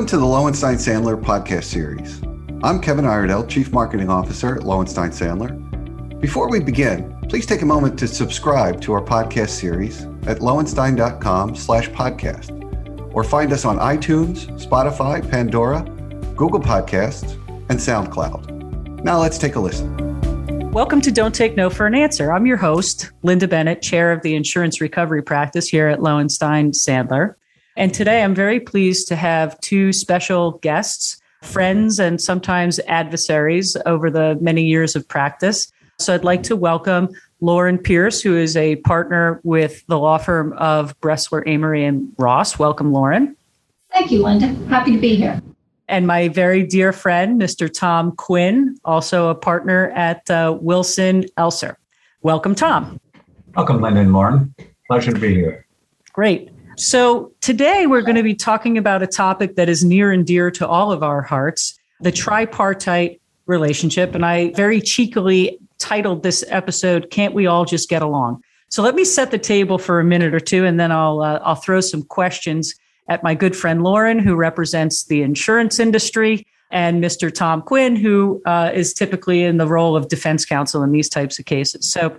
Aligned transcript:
Welcome 0.00 0.18
to 0.18 0.18
the 0.18 0.24
Lowenstein 0.24 0.76
Sandler 0.76 1.22
podcast 1.22 1.64
series. 1.64 2.22
I'm 2.62 2.80
Kevin 2.80 3.04
Iredell, 3.04 3.46
Chief 3.46 3.70
Marketing 3.70 4.08
Officer 4.08 4.56
at 4.56 4.62
Lowenstein 4.62 5.10
Sandler. 5.10 5.52
Before 6.18 6.48
we 6.48 6.58
begin, 6.58 7.14
please 7.28 7.44
take 7.44 7.60
a 7.60 7.66
moment 7.66 7.98
to 7.98 8.08
subscribe 8.08 8.80
to 8.80 8.94
our 8.94 9.02
podcast 9.02 9.50
series 9.50 10.04
at 10.26 10.38
lowenstein.com 10.38 11.54
slash 11.54 11.90
podcast 11.90 13.14
or 13.14 13.22
find 13.22 13.52
us 13.52 13.66
on 13.66 13.76
iTunes, 13.78 14.46
Spotify, 14.58 15.20
Pandora, 15.30 15.82
Google 16.34 16.60
Podcasts, 16.60 17.34
and 17.68 17.78
SoundCloud. 17.78 19.04
Now 19.04 19.20
let's 19.20 19.36
take 19.36 19.56
a 19.56 19.60
listen. 19.60 20.70
Welcome 20.70 21.02
to 21.02 21.12
Don't 21.12 21.34
Take 21.34 21.58
No 21.58 21.68
for 21.68 21.86
an 21.86 21.94
Answer. 21.94 22.32
I'm 22.32 22.46
your 22.46 22.56
host, 22.56 23.10
Lynda 23.22 23.50
Bennett, 23.50 23.82
Chair 23.82 24.12
of 24.12 24.22
the 24.22 24.34
Insurance 24.34 24.80
Recovery 24.80 25.22
Practice 25.22 25.68
here 25.68 25.88
at 25.88 26.00
Lowenstein 26.00 26.70
Sandler. 26.70 27.34
And 27.80 27.94
today 27.94 28.22
I'm 28.22 28.34
very 28.34 28.60
pleased 28.60 29.08
to 29.08 29.16
have 29.16 29.58
two 29.62 29.94
special 29.94 30.58
guests, 30.58 31.18
friends 31.40 31.98
and 31.98 32.20
sometimes 32.20 32.78
adversaries 32.80 33.74
over 33.86 34.10
the 34.10 34.36
many 34.38 34.62
years 34.64 34.94
of 34.94 35.08
practice. 35.08 35.72
So 35.98 36.12
I'd 36.12 36.22
like 36.22 36.42
to 36.42 36.56
welcome 36.56 37.08
Loren 37.40 37.78
Pierce, 37.78 38.20
who 38.20 38.36
is 38.36 38.54
a 38.54 38.76
partner 38.76 39.40
with 39.44 39.82
the 39.86 39.98
law 39.98 40.18
firm 40.18 40.52
of 40.58 40.94
Bressler, 41.00 41.42
Amery, 41.46 41.88
and 41.88 42.12
Ross. 42.18 42.58
Welcome, 42.58 42.92
Loren. 42.92 43.34
Thank 43.90 44.10
you, 44.10 44.24
Lynda. 44.24 44.68
Happy 44.68 44.92
to 44.92 44.98
be 44.98 45.16
here. 45.16 45.40
And 45.88 46.06
my 46.06 46.28
very 46.28 46.62
dear 46.62 46.92
friend, 46.92 47.40
Mr. 47.40 47.72
Tom 47.72 48.12
Quinn, 48.12 48.76
also 48.84 49.28
a 49.28 49.34
partner 49.34 49.90
at 49.92 50.28
uh, 50.28 50.54
Wilson 50.60 51.24
Elser. 51.38 51.76
Welcome, 52.20 52.54
Tom. 52.54 53.00
Welcome, 53.56 53.78
Lynda 53.78 54.00
and 54.00 54.12
Loren. 54.12 54.54
Pleasure 54.86 55.14
to 55.14 55.18
be 55.18 55.32
here. 55.32 55.64
Great. 56.12 56.50
So, 56.80 57.30
today 57.42 57.86
we're 57.86 58.00
going 58.00 58.16
to 58.16 58.22
be 58.22 58.34
talking 58.34 58.78
about 58.78 59.02
a 59.02 59.06
topic 59.06 59.56
that 59.56 59.68
is 59.68 59.84
near 59.84 60.10
and 60.10 60.26
dear 60.26 60.50
to 60.52 60.66
all 60.66 60.92
of 60.92 61.02
our 61.02 61.20
hearts 61.20 61.78
the 62.00 62.10
tripartite 62.10 63.20
relationship. 63.44 64.14
And 64.14 64.24
I 64.24 64.52
very 64.52 64.80
cheekily 64.80 65.58
titled 65.78 66.22
this 66.22 66.42
episode, 66.48 67.10
Can't 67.10 67.34
We 67.34 67.46
All 67.46 67.66
Just 67.66 67.90
Get 67.90 68.00
Along? 68.00 68.42
So, 68.70 68.82
let 68.82 68.94
me 68.94 69.04
set 69.04 69.30
the 69.30 69.36
table 69.36 69.76
for 69.76 70.00
a 70.00 70.04
minute 70.04 70.32
or 70.32 70.40
two, 70.40 70.64
and 70.64 70.80
then 70.80 70.90
I'll, 70.90 71.20
uh, 71.20 71.38
I'll 71.42 71.54
throw 71.54 71.82
some 71.82 72.02
questions 72.02 72.74
at 73.08 73.22
my 73.22 73.34
good 73.34 73.54
friend 73.54 73.82
Loren, 73.82 74.18
who 74.18 74.34
represents 74.34 75.04
the 75.04 75.20
insurance 75.20 75.78
industry, 75.78 76.46
and 76.70 77.04
Mr. 77.04 77.30
Tom 77.30 77.60
Quinn, 77.60 77.94
who 77.94 78.40
uh, 78.46 78.70
is 78.72 78.94
typically 78.94 79.44
in 79.44 79.58
the 79.58 79.66
role 79.66 79.96
of 79.96 80.08
defense 80.08 80.46
counsel 80.46 80.82
in 80.82 80.92
these 80.92 81.10
types 81.10 81.38
of 81.38 81.44
cases. 81.44 81.92
So, 81.92 82.16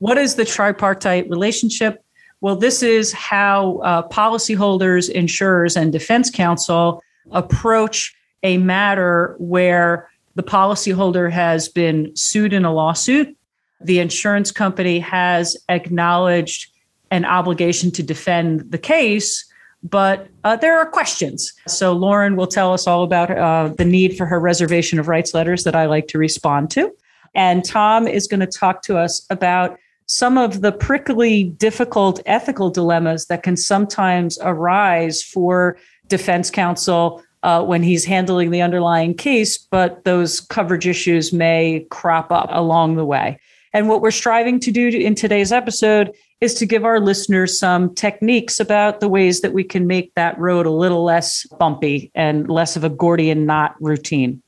what 0.00 0.18
is 0.18 0.34
the 0.34 0.44
tripartite 0.44 1.30
relationship? 1.30 2.02
Well, 2.42 2.56
this 2.56 2.82
is 2.82 3.12
how 3.12 3.78
uh, 3.84 4.08
policyholders, 4.08 5.08
insurers, 5.08 5.76
and 5.76 5.92
defense 5.92 6.28
counsel 6.28 7.00
approach 7.30 8.12
a 8.42 8.58
matter 8.58 9.36
where 9.38 10.10
the 10.34 10.42
policyholder 10.42 11.30
has 11.30 11.68
been 11.68 12.10
sued 12.16 12.52
in 12.52 12.64
a 12.64 12.74
lawsuit. 12.74 13.36
The 13.80 14.00
insurance 14.00 14.50
company 14.50 14.98
has 14.98 15.56
acknowledged 15.68 16.66
an 17.12 17.24
obligation 17.24 17.92
to 17.92 18.02
defend 18.02 18.72
the 18.72 18.78
case, 18.78 19.48
but 19.84 20.26
uh, 20.42 20.56
there 20.56 20.76
are 20.76 20.86
questions. 20.86 21.52
So, 21.68 21.92
Loren 21.92 22.34
will 22.34 22.48
tell 22.48 22.72
us 22.72 22.88
all 22.88 23.04
about 23.04 23.30
uh, 23.30 23.68
the 23.68 23.84
need 23.84 24.16
for 24.16 24.26
her 24.26 24.40
reservation 24.40 24.98
of 24.98 25.06
rights 25.06 25.32
letters 25.32 25.62
that 25.62 25.76
I 25.76 25.86
like 25.86 26.08
to 26.08 26.18
respond 26.18 26.72
to. 26.72 26.92
And 27.36 27.64
Tom 27.64 28.08
is 28.08 28.26
going 28.26 28.40
to 28.40 28.46
talk 28.48 28.82
to 28.82 28.98
us 28.98 29.24
about 29.30 29.78
some 30.12 30.36
of 30.36 30.60
the 30.60 30.72
prickly, 30.72 31.44
difficult 31.44 32.20
ethical 32.26 32.68
dilemmas 32.68 33.24
that 33.26 33.42
can 33.42 33.56
sometimes 33.56 34.38
arise 34.42 35.22
for 35.22 35.78
defense 36.08 36.50
counsel 36.50 37.22
uh, 37.42 37.64
when 37.64 37.82
he's 37.82 38.04
handling 38.04 38.50
the 38.50 38.60
underlying 38.60 39.14
case, 39.14 39.56
but 39.56 40.04
those 40.04 40.38
coverage 40.38 40.86
issues 40.86 41.32
may 41.32 41.86
crop 41.88 42.30
up 42.30 42.50
along 42.52 42.96
the 42.96 43.06
way. 43.06 43.40
And 43.72 43.88
what 43.88 44.02
we're 44.02 44.10
striving 44.10 44.60
to 44.60 44.70
do 44.70 44.88
in 44.88 45.14
today's 45.14 45.50
episode 45.50 46.12
is 46.42 46.52
to 46.56 46.66
give 46.66 46.84
our 46.84 47.00
listeners 47.00 47.58
some 47.58 47.94
techniques 47.94 48.60
about 48.60 49.00
the 49.00 49.08
ways 49.08 49.40
that 49.40 49.54
we 49.54 49.64
can 49.64 49.86
make 49.86 50.14
that 50.14 50.38
road 50.38 50.66
a 50.66 50.70
little 50.70 51.04
less 51.04 51.46
bumpy 51.58 52.10
and 52.14 52.50
less 52.50 52.76
of 52.76 52.84
a 52.84 52.90
Gordian 52.90 53.46
knot 53.46 53.76
routine. 53.80 54.42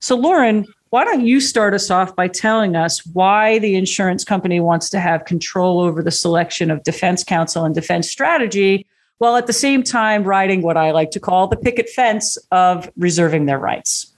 So, 0.00 0.16
Loren, 0.16 0.66
why 0.90 1.04
don't 1.04 1.26
you 1.26 1.40
start 1.40 1.74
us 1.74 1.90
off 1.90 2.16
by 2.16 2.28
telling 2.28 2.74
us 2.74 3.04
why 3.06 3.58
the 3.58 3.74
insurance 3.74 4.24
company 4.24 4.60
wants 4.60 4.88
to 4.90 5.00
have 5.00 5.24
control 5.24 5.80
over 5.80 6.02
the 6.02 6.10
selection 6.10 6.70
of 6.70 6.82
defense 6.82 7.22
counsel 7.22 7.64
and 7.64 7.74
defense 7.74 8.10
strategy, 8.10 8.86
while 9.18 9.36
at 9.36 9.46
the 9.46 9.52
same 9.52 9.82
time 9.82 10.24
riding 10.24 10.62
what 10.62 10.76
I 10.76 10.92
like 10.92 11.10
to 11.10 11.20
call 11.20 11.46
the 11.46 11.56
picket 11.56 11.88
fence 11.90 12.38
of 12.50 12.90
reserving 12.96 13.46
their 13.46 13.58
rights? 13.58 14.14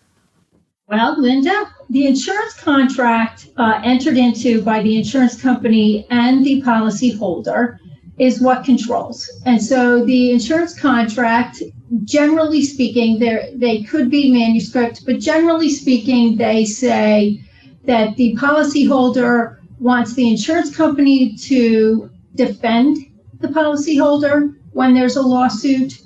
Well, 0.86 1.16
Lynda, 1.16 1.70
the 1.88 2.06
insurance 2.06 2.54
contract 2.54 3.48
uh, 3.56 3.80
entered 3.84 4.16
into 4.16 4.62
by 4.62 4.82
the 4.82 4.96
insurance 4.96 5.40
company 5.40 6.06
and 6.10 6.44
the 6.44 6.62
policyholder 6.62 7.78
is 8.18 8.40
what 8.40 8.64
controls. 8.64 9.30
And 9.46 9.62
so 9.62 10.04
the 10.04 10.32
insurance 10.32 10.78
contract 10.78 11.62
generally 12.04 12.62
speaking, 12.62 13.18
there 13.18 13.48
they 13.54 13.82
could 13.82 14.10
be 14.10 14.32
manuscript, 14.32 15.04
but 15.06 15.18
generally 15.18 15.70
speaking, 15.70 16.36
they 16.36 16.64
say 16.64 17.42
that 17.84 18.16
the 18.16 18.36
policyholder 18.36 19.58
wants 19.78 20.14
the 20.14 20.28
insurance 20.28 20.74
company 20.74 21.34
to 21.36 22.10
defend 22.34 22.98
the 23.40 23.48
policyholder 23.48 24.54
when 24.72 24.94
there's 24.94 25.16
a 25.16 25.22
lawsuit, 25.22 26.00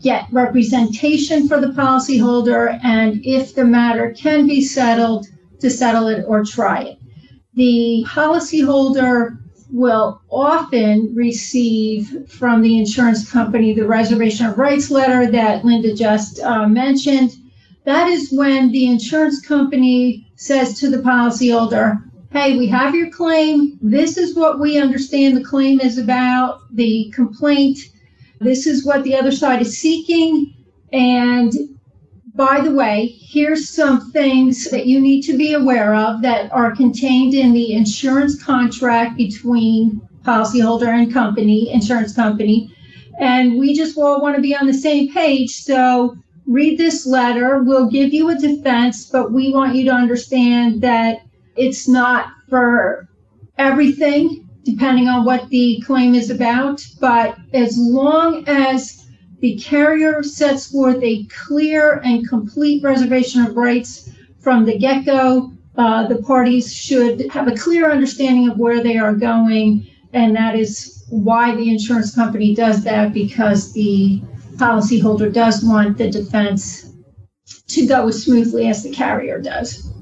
get 0.00 0.26
representation 0.30 1.48
for 1.48 1.60
the 1.60 1.68
policyholder, 1.68 2.78
and 2.82 3.20
if 3.24 3.54
the 3.54 3.64
matter 3.64 4.14
can 4.16 4.46
be 4.46 4.62
settled, 4.62 5.26
to 5.60 5.68
settle 5.68 6.06
it 6.06 6.24
or 6.26 6.44
try 6.44 6.82
it. 6.82 6.98
The 7.54 8.04
policyholder 8.06 9.37
will 9.70 10.20
often 10.30 11.14
receive 11.14 12.28
from 12.28 12.62
the 12.62 12.78
insurance 12.78 13.30
company 13.30 13.74
the 13.74 13.86
reservation 13.86 14.46
of 14.46 14.58
rights 14.58 14.90
letter 14.90 15.30
that 15.30 15.62
Lynda 15.62 15.96
just 15.96 16.40
uh, 16.40 16.66
mentioned. 16.66 17.32
That 17.84 18.08
is 18.08 18.32
when 18.32 18.72
the 18.72 18.86
insurance 18.86 19.40
company 19.40 20.26
says 20.36 20.78
to 20.80 20.90
the 20.90 20.98
policyholder, 20.98 22.02
Hey, 22.30 22.58
we 22.58 22.66
have 22.66 22.94
your 22.94 23.10
claim. 23.10 23.78
This 23.80 24.18
is 24.18 24.36
what 24.36 24.60
we 24.60 24.78
understand 24.78 25.36
the 25.36 25.44
claim 25.44 25.80
is 25.80 25.96
about, 25.96 26.60
the 26.74 27.10
complaint. 27.14 27.78
This 28.38 28.66
is 28.66 28.84
what 28.84 29.02
the 29.02 29.16
other 29.16 29.32
side 29.32 29.62
is 29.62 29.78
seeking. 29.78 30.54
And 30.92 31.52
by 32.38 32.60
the 32.60 32.70
way, 32.70 33.16
here's 33.18 33.68
some 33.68 34.12
things 34.12 34.70
that 34.70 34.86
you 34.86 35.00
need 35.00 35.22
to 35.22 35.36
be 35.36 35.54
aware 35.54 35.92
of 35.92 36.22
that 36.22 36.52
are 36.52 36.70
contained 36.70 37.34
in 37.34 37.52
the 37.52 37.72
insurance 37.72 38.40
contract 38.40 39.16
between 39.16 40.00
policyholder 40.22 40.86
and 40.86 41.12
company, 41.12 41.68
insurance 41.72 42.14
company. 42.14 42.72
And 43.18 43.58
we 43.58 43.74
just 43.74 43.98
all 43.98 44.22
want 44.22 44.36
to 44.36 44.40
be 44.40 44.54
on 44.54 44.68
the 44.68 44.72
same 44.72 45.12
page. 45.12 45.50
So 45.50 46.16
read 46.46 46.78
this 46.78 47.04
letter. 47.04 47.64
We'll 47.64 47.90
give 47.90 48.14
you 48.14 48.30
a 48.30 48.36
defense, 48.36 49.06
but 49.06 49.32
we 49.32 49.52
want 49.52 49.74
you 49.74 49.84
to 49.86 49.92
understand 49.92 50.80
that 50.82 51.22
it's 51.56 51.88
not 51.88 52.28
for 52.48 53.08
everything, 53.58 54.48
depending 54.62 55.08
on 55.08 55.24
what 55.24 55.48
the 55.48 55.82
claim 55.84 56.14
is 56.14 56.30
about. 56.30 56.86
But 57.00 57.36
as 57.52 57.76
long 57.76 58.44
as 58.46 59.07
the 59.40 59.56
carrier 59.56 60.22
sets 60.22 60.70
forth 60.70 61.02
a 61.02 61.24
clear 61.24 62.00
and 62.04 62.28
complete 62.28 62.82
reservation 62.82 63.44
of 63.46 63.56
rights 63.56 64.10
from 64.40 64.64
the 64.64 64.78
get 64.78 65.06
go. 65.06 65.52
Uh, 65.76 66.08
the 66.08 66.20
parties 66.22 66.74
should 66.74 67.30
have 67.30 67.46
a 67.46 67.56
clear 67.56 67.90
understanding 67.90 68.48
of 68.50 68.58
where 68.58 68.82
they 68.82 68.98
are 68.98 69.14
going, 69.14 69.86
and 70.12 70.34
that 70.34 70.56
is 70.56 71.04
why 71.08 71.54
the 71.54 71.70
insurance 71.70 72.14
company 72.14 72.54
does 72.54 72.82
that 72.82 73.12
because 73.12 73.72
the 73.72 74.20
policyholder 74.56 75.32
does 75.32 75.64
want 75.64 75.96
the 75.96 76.10
defense 76.10 76.92
to 77.68 77.86
go 77.86 78.08
as 78.08 78.24
smoothly 78.24 78.66
as 78.68 78.82
the 78.82 78.90
carrier 78.90 79.40
does. 79.40 79.92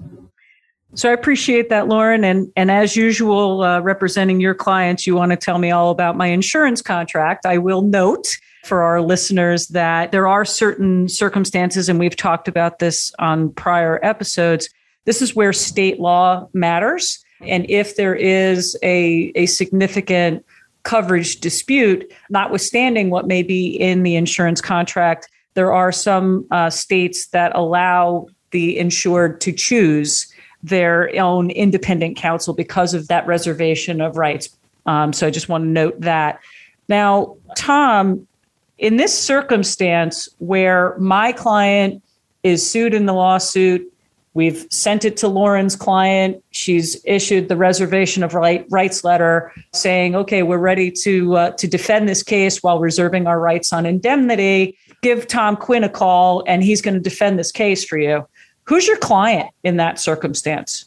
So 0.97 1.11
I 1.11 1.13
appreciate 1.13 1.69
that, 1.69 1.89
Loren. 1.89 2.25
And, 2.25 2.51
and 2.57 2.71
as 2.71 2.97
usual, 2.97 3.63
uh, 3.63 3.81
representing 3.81 4.41
your 4.41 4.55
clients, 4.55 5.07
you 5.07 5.15
want 5.15 5.31
to 5.31 5.37
tell 5.37 5.59
me 5.59 5.71
all 5.71 5.91
about 5.91 6.17
my 6.17 6.29
insurance 6.29 6.81
contract. 6.81 7.45
I 7.45 7.59
will 7.59 7.83
note 7.83 8.39
for 8.65 8.83
our 8.83 9.03
listeners 9.03 9.69
that 9.69 10.11
there 10.11 10.27
are 10.27 10.47
certain 10.47 11.11
circumstances, 11.11 11.91
and 11.91 11.99
we've 11.99 12.17
talked 12.17 12.49
about 12.49 12.79
this 12.79 13.13
on 13.19 13.53
prior 13.53 14.01
episodes. 14.03 14.71
This 15.05 15.21
is 15.21 15.37
where 15.37 15.53
state 15.53 16.01
law 16.01 16.49
matters. 16.55 17.23
And 17.43 17.69
if 17.69 17.97
there 17.97 18.15
is 18.15 18.75
a, 18.83 19.33
a 19.35 19.45
significant 19.45 20.47
coverage 20.85 21.41
dispute, 21.41 22.11
notwithstanding 22.31 23.11
what 23.11 23.27
may 23.27 23.43
be 23.43 23.67
in 23.67 24.03
the 24.03 24.17
insurance 24.17 24.63
contract, 24.63 25.29
there 25.53 25.75
are 25.75 25.93
some 25.93 26.47
uh, 26.51 26.71
states 26.71 27.27
that 27.29 27.55
allow 27.55 28.29
the 28.51 28.79
insured 28.79 29.43
to 29.43 29.53
choose 29.53 30.33
their 30.69 31.11
own 31.21 31.51
independent 31.51 32.17
counsel 32.17 32.55
because 32.55 32.95
of 32.95 33.07
that 33.09 33.27
reservation 33.27 34.01
of 34.01 34.17
rights. 34.17 34.49
Um, 34.85 35.13
so 35.13 35.27
I 35.27 35.31
just 35.31 35.49
want 35.49 35.63
to 35.65 35.69
note 35.69 36.01
that. 36.01 36.41
Now, 36.89 37.37
Tom, 37.57 38.27
In 38.79 38.99
this 38.99 39.19
circumstance 39.19 40.29
where 40.39 40.97
my 40.99 41.33
client 41.33 42.03
is 42.43 42.69
sued 42.69 42.93
in 42.93 43.07
the 43.07 43.15
lawsuit, 43.15 43.91
we've 44.35 44.67
sent 44.71 45.07
it 45.07 45.17
to 45.19 45.29
Loren's 45.29 45.75
client. 45.77 46.45
She's 46.51 47.01
issued 47.07 47.49
the 47.49 47.57
reservation 47.57 48.23
of 48.23 48.35
right, 48.35 48.67
rights 48.69 49.03
letter 49.03 49.51
saying, 49.73 50.15
"Okay, 50.15 50.43
we're 50.43 50.59
ready 50.59 50.91
to 51.05 51.37
uh, 51.37 51.51
to 51.53 51.67
defend 51.67 52.07
this 52.07 52.23
case 52.23 52.63
while 52.63 52.79
reserving 52.79 53.27
our 53.27 53.41
rights 53.41 53.73
on 53.73 53.87
indemnity." 53.87 54.77
Give 55.03 55.27
Tom 55.27 55.57
Quinn 55.57 55.85
a 55.85 55.89
call, 55.89 56.45
and 56.47 56.63
he's 56.63 56.83
going 56.83 56.95
to 56.95 57.01
defend 57.01 57.39
this 57.39 57.53
case 57.53 57.83
for 57.85 57.97
you. 57.97 58.27
Who's 58.67 58.87
your 58.87 58.97
client 58.97 59.51
in 59.63 59.77
that 59.77 59.99
circumstance? 59.99 60.87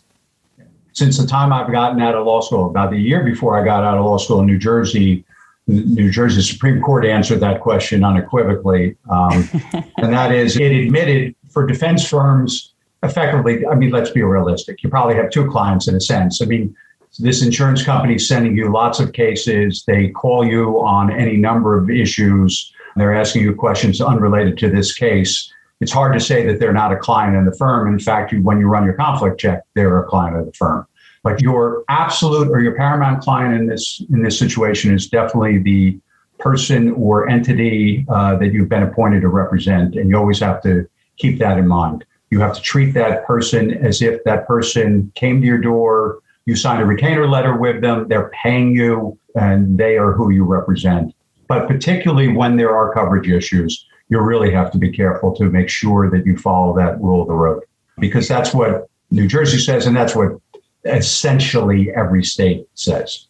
Since 0.91 1.17
the 1.17 1.25
time 1.25 1.53
I've 1.53 1.71
gotten 1.71 2.01
out 2.01 2.13
of 2.13 2.25
law 2.25 2.41
school, 2.41 2.69
about 2.69 2.93
a 2.93 2.97
year 2.97 3.23
before 3.23 3.59
I 3.59 3.63
got 3.63 3.83
out 3.83 3.97
of 3.97 4.03
law 4.03 4.17
school 4.17 4.41
in 4.41 4.47
New 4.47 4.57
Jersey, 4.57 5.23
New 5.67 6.11
Jersey 6.11 6.41
Supreme 6.41 6.81
Court 6.81 7.05
answered 7.05 7.39
that 7.39 7.61
question 7.61 8.03
unequivocally. 8.03 8.97
Um, 9.09 9.47
and 9.97 10.11
that 10.11 10.33
is, 10.33 10.57
it 10.57 10.71
admitted 10.71 11.35
for 11.49 11.65
defense 11.65 12.07
firms, 12.07 12.73
effectively, 13.03 13.65
I 13.65 13.75
mean, 13.75 13.91
let's 13.91 14.09
be 14.09 14.23
realistic. 14.23 14.83
You 14.83 14.89
probably 14.89 15.15
have 15.15 15.29
two 15.29 15.49
clients 15.49 15.87
in 15.87 15.95
a 15.95 16.01
sense. 16.01 16.41
I 16.41 16.45
mean, 16.45 16.75
this 17.19 17.41
insurance 17.41 17.83
company 17.83 18.15
is 18.15 18.27
sending 18.27 18.57
you 18.57 18.71
lots 18.71 18.99
of 18.99 19.13
cases. 19.13 19.83
They 19.87 20.09
call 20.09 20.45
you 20.45 20.81
on 20.81 21.11
any 21.11 21.37
number 21.37 21.77
of 21.77 21.89
issues. 21.89 22.73
They're 22.97 23.15
asking 23.15 23.43
you 23.43 23.55
questions 23.55 24.01
unrelated 24.01 24.57
to 24.57 24.69
this 24.69 24.93
case 24.93 25.53
it's 25.79 25.91
hard 25.91 26.13
to 26.13 26.19
say 26.19 26.45
that 26.45 26.59
they're 26.59 26.73
not 26.73 26.91
a 26.91 26.97
client 26.97 27.35
in 27.35 27.45
the 27.45 27.55
firm. 27.55 27.87
In 27.87 27.99
fact, 27.99 28.33
when 28.33 28.59
you 28.59 28.67
run 28.67 28.83
your 28.83 28.93
conflict 28.93 29.39
check, 29.39 29.63
they're 29.75 29.99
a 29.99 30.05
client 30.05 30.37
of 30.37 30.45
the 30.45 30.53
firm. 30.53 30.85
But 31.23 31.41
your 31.41 31.83
absolute 31.89 32.49
or 32.49 32.61
your 32.61 32.75
paramount 32.75 33.21
client 33.21 33.53
in 33.55 33.67
this 33.67 34.01
in 34.09 34.23
this 34.23 34.39
situation 34.39 34.93
is 34.93 35.07
definitely 35.07 35.57
the 35.57 35.99
person 36.37 36.91
or 36.91 37.29
entity 37.29 38.05
uh, 38.09 38.37
that 38.37 38.53
you've 38.53 38.69
been 38.69 38.83
appointed 38.83 39.21
to 39.21 39.27
represent, 39.27 39.95
and 39.95 40.09
you 40.09 40.17
always 40.17 40.39
have 40.39 40.61
to 40.63 40.87
keep 41.17 41.37
that 41.39 41.57
in 41.57 41.67
mind. 41.67 42.05
You 42.29 42.39
have 42.39 42.55
to 42.55 42.61
treat 42.61 42.93
that 42.93 43.25
person 43.25 43.71
as 43.85 44.01
if 44.01 44.23
that 44.23 44.47
person 44.47 45.11
came 45.15 45.41
to 45.41 45.47
your 45.47 45.57
door. 45.57 46.19
You 46.45 46.55
signed 46.55 46.81
a 46.81 46.85
retainer 46.85 47.27
letter 47.27 47.57
with 47.57 47.81
them. 47.81 48.07
They're 48.07 48.29
paying 48.29 48.73
you, 48.73 49.17
and 49.35 49.77
they 49.77 49.97
are 49.97 50.13
who 50.13 50.31
you 50.31 50.45
represent. 50.45 51.13
But 51.47 51.67
particularly 51.67 52.29
when 52.29 52.55
there 52.55 52.73
are 52.75 52.93
coverage 52.93 53.27
issues, 53.27 53.85
you 54.09 54.19
really 54.19 54.51
have 54.51 54.71
to 54.71 54.77
be 54.77 54.91
careful 54.91 55.35
to 55.35 55.45
make 55.45 55.69
sure 55.69 56.09
that 56.09 56.25
you 56.25 56.37
follow 56.37 56.75
that 56.75 56.99
rule 56.99 57.21
of 57.21 57.27
the 57.27 57.33
road 57.33 57.63
because 57.99 58.27
that's 58.27 58.53
what 58.53 58.89
New 59.11 59.27
Jersey 59.27 59.59
says, 59.59 59.85
and 59.85 59.95
that's 59.95 60.15
what 60.15 60.39
essentially 60.85 61.91
every 61.95 62.23
state 62.23 62.67
says. 62.73 63.27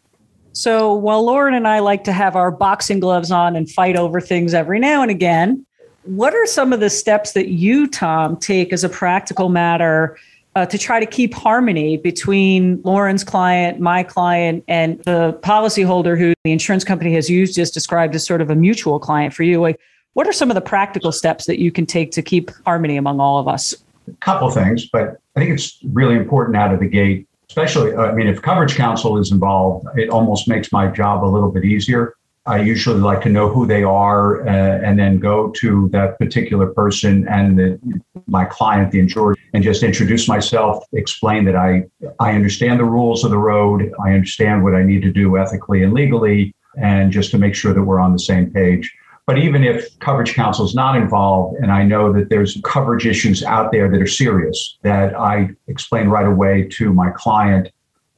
So 0.54 0.94
while 0.94 1.24
Loren 1.26 1.54
and 1.54 1.68
I 1.68 1.80
like 1.80 2.04
to 2.06 2.12
have 2.12 2.36
our 2.36 2.52
boxing 2.52 3.00
gloves 3.00 3.32
on 3.32 3.56
and 3.56 3.70
fight 3.70 3.96
over 3.96 4.20
things 4.20 4.54
every 4.54 4.80
now 4.80 5.02
and 5.02 5.12
again, 5.12 5.66
what 6.04 6.34
are 6.34 6.46
some 6.46 6.74
of 6.74 6.80
the 6.80 6.90
steps 6.90 7.34
that 7.34 7.50
you, 7.50 7.88
Tom, 7.88 8.38
take 8.38 8.74
as 8.74 8.84
a 8.84 8.90
practical 8.90 9.50
matter 9.50 10.18
uh, 10.56 10.66
to 10.66 10.78
try 10.78 11.00
to 11.00 11.06
keep 11.06 11.34
harmony 11.34 11.98
between 11.98 12.82
Loren's 12.84 13.24
client, 13.24 13.80
my 13.80 14.04
client, 14.04 14.64
and 14.68 15.00
the 15.04 15.38
policyholder 15.42 16.18
who 16.18 16.34
the 16.44 16.52
insurance 16.52 16.84
company 16.84 17.14
has 17.14 17.30
used 17.30 17.56
just 17.56 17.74
described 17.74 18.16
as 18.16 18.26
sort 18.26 18.42
of 18.42 18.50
a 18.50 18.56
mutual 18.56 19.00
client 19.00 19.34
for 19.34 19.44
you? 19.44 19.62
Like, 19.62 19.80
what 20.14 20.28
are 20.28 20.34
some 20.34 20.50
of 20.50 20.56
the 20.56 20.62
practical 20.62 21.12
steps 21.12 21.46
that 21.46 21.60
you 21.60 21.72
can 21.72 21.86
take 21.86 22.12
to 22.12 22.22
keep 22.22 22.52
harmony 22.66 22.98
among 22.98 23.20
all 23.20 23.38
of 23.40 23.48
us? 23.48 23.76
A 24.08 24.12
couple 24.22 24.50
things, 24.50 24.88
but 24.92 25.18
I 25.36 25.40
think 25.40 25.52
it's 25.52 25.80
really 25.84 26.16
important 26.16 26.58
out 26.58 26.74
of 26.74 26.80
the 26.80 26.88
gate, 26.88 27.28
especially, 27.50 27.96
I 27.96 28.12
mean, 28.14 28.28
if 28.28 28.42
coverage 28.42 28.76
counsel 28.76 29.18
is 29.18 29.32
involved, 29.32 29.88
it 29.96 30.10
almost 30.10 30.48
makes 30.48 30.72
my 30.72 30.88
job 30.88 31.24
a 31.24 31.28
little 31.28 31.52
bit 31.52 31.64
easier. 31.64 32.16
I 32.46 32.62
usually 32.62 33.00
like 33.00 33.22
to 33.22 33.30
know 33.30 33.48
who 33.48 33.68
they 33.68 33.84
are 33.84 34.42
uh, 34.48 34.80
and 34.84 34.98
then 34.98 35.20
go 35.20 35.52
to 35.58 35.88
that 35.90 36.18
particular 36.18 36.68
person 36.68 37.28
and 37.28 37.60
the, 37.60 38.02
my 38.26 38.46
client, 38.46 38.92
the 38.92 39.00
insured, 39.00 39.38
and 39.54 39.64
just 39.64 39.84
introduce 39.84 40.28
myself, 40.28 40.84
explain 40.94 41.46
that 41.46 41.56
I, 41.56 41.84
I 42.20 42.32
understand 42.32 42.80
the 42.80 42.86
rules 42.86 43.24
of 43.24 43.30
the 43.30 43.38
road, 43.38 43.94
I 44.04 44.14
understand 44.14 44.64
what 44.64 44.74
I 44.74 44.82
need 44.82 45.04
to 45.04 45.12
do 45.12 45.38
ethically 45.38 45.84
and 45.84 45.94
legally, 45.94 46.56
and 46.82 47.12
just 47.12 47.30
to 47.32 47.38
make 47.38 47.54
sure 47.54 47.74
that 47.74 47.84
we're 47.84 48.00
on 48.00 48.14
the 48.14 48.20
same 48.20 48.50
page. 48.52 48.92
But 49.30 49.38
even 49.38 49.64
if 49.64 50.00
coverage 50.00 50.34
counsel 50.34 50.66
is 50.66 50.74
not 50.74 50.96
involved, 50.96 51.58
and 51.58 51.72
I 51.72 51.84
know 51.84 52.12
that 52.14 52.30
there's 52.30 52.60
coverage 52.64 53.06
issues 53.06 53.44
out 53.44 53.72
there 53.72 53.88
that 53.88 54.02
are 54.02 54.08
serious, 54.08 54.80
that 54.82 55.14
I 55.14 55.52
explain 55.68 56.08
right 56.08 56.26
away 56.26 56.68
to 56.78 56.92
my 56.92 57.12
client, 57.12 57.70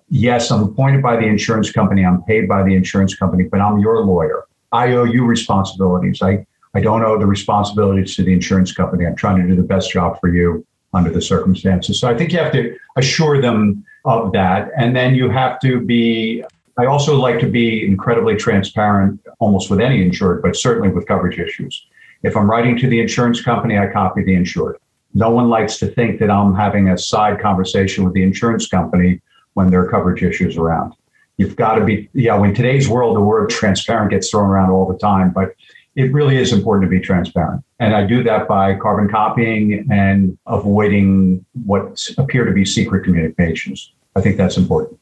yes, 0.08 0.52
I'm 0.52 0.64
appointed 0.64 1.04
by 1.04 1.18
the 1.18 1.26
insurance 1.26 1.70
company, 1.70 2.06
I'm 2.06 2.24
paid 2.24 2.48
by 2.48 2.64
the 2.64 2.76
insurance 2.76 3.14
company, 3.14 3.44
but 3.44 3.60
I'm 3.60 3.80
your 3.80 4.06
lawyer. 4.06 4.46
I 4.72 4.94
owe 4.94 5.04
you 5.04 5.26
responsibilities. 5.26 6.22
I, 6.22 6.46
I 6.76 6.80
don't 6.80 7.04
owe 7.04 7.20
the 7.20 7.26
responsibilities 7.26 8.16
to 8.16 8.24
the 8.24 8.32
insurance 8.32 8.72
company. 8.72 9.06
I'm 9.06 9.18
trying 9.18 9.42
to 9.42 9.46
do 9.46 9.54
the 9.54 9.68
best 9.68 9.92
job 9.92 10.18
for 10.22 10.30
you 10.30 10.66
under 10.94 11.10
the 11.10 11.22
circumstances. 11.22 12.00
So 12.00 12.08
I 12.08 12.16
think 12.18 12.32
you 12.32 12.40
have 12.40 12.54
to 12.54 12.78
assure 12.96 13.42
them 13.42 13.84
of 14.06 14.32
that. 14.32 14.72
And 14.78 14.96
then 14.96 15.16
you 15.16 15.30
have 15.30 15.60
to 15.60 15.82
be 15.82 16.46
I 16.82 16.88
also 16.88 17.16
like 17.16 17.40
to 17.42 17.48
be 17.48 17.86
incredibly 17.86 18.36
transparent 18.36 19.22
almost 19.38 19.70
with 19.70 19.80
any 19.80 20.02
insured, 20.02 20.42
but 20.42 20.56
certainly 20.56 20.90
with 20.90 21.06
coverage 21.06 21.38
issues. 21.38 21.86
If 22.24 22.36
I'm 22.36 22.50
writing 22.50 22.76
to 22.80 22.88
the 22.88 23.00
insurance 23.00 23.40
company, 23.40 23.78
I 23.78 23.86
copy 23.86 24.24
the 24.24 24.34
insured. 24.34 24.78
No 25.14 25.30
one 25.30 25.48
likes 25.48 25.78
to 25.78 25.88
think 25.88 26.20
that 26.20 26.32
I'm 26.32 26.56
having 26.56 26.90
a 26.90 26.98
side 26.98 27.40
conversation 27.40 28.04
with 28.04 28.14
the 28.14 28.24
insurance 28.24 28.68
company 28.68 29.22
when 29.54 29.70
there 29.70 29.80
are 29.82 29.92
coverage 29.92 30.24
issues 30.24 30.58
around. 30.58 30.96
You've 31.38 31.56
got 31.56 31.76
to 31.76 31.86
be, 31.86 32.10
yeah, 32.14 32.44
in 32.44 32.56
today's 32.56 32.90
world, 32.90 33.16
the 33.16 33.22
word 33.22 33.52
transparent 33.52 34.10
gets 34.10 34.32
thrown 34.32 34.50
around 34.50 34.72
all 34.72 34.92
the 34.92 34.98
time, 34.98 35.30
but 35.30 35.54
it 35.96 36.12
really 36.12 36.38
is 36.38 36.52
important 36.52 36.90
to 36.90 36.98
be 36.98 37.00
transparent. 37.00 37.64
And 37.80 37.94
I 37.94 38.08
do 38.08 38.24
that 38.24 38.48
by 38.48 38.74
carbon 38.74 39.08
copying 39.08 39.86
and 39.92 40.36
avoiding 40.48 41.46
what 41.64 42.08
appear 42.18 42.44
to 42.46 42.52
be 42.52 42.66
secret 42.66 43.04
communications. 43.04 43.94
I 44.16 44.22
think 44.22 44.38
that's 44.38 44.58
important. 44.58 45.00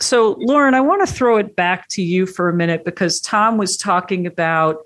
So, 0.00 0.36
Loren, 0.38 0.74
I 0.74 0.80
want 0.80 1.06
to 1.06 1.12
throw 1.12 1.38
it 1.38 1.56
back 1.56 1.88
to 1.90 2.02
you 2.02 2.26
for 2.26 2.48
a 2.48 2.54
minute 2.54 2.84
because 2.84 3.20
Tom 3.20 3.58
was 3.58 3.76
talking 3.76 4.26
about 4.26 4.78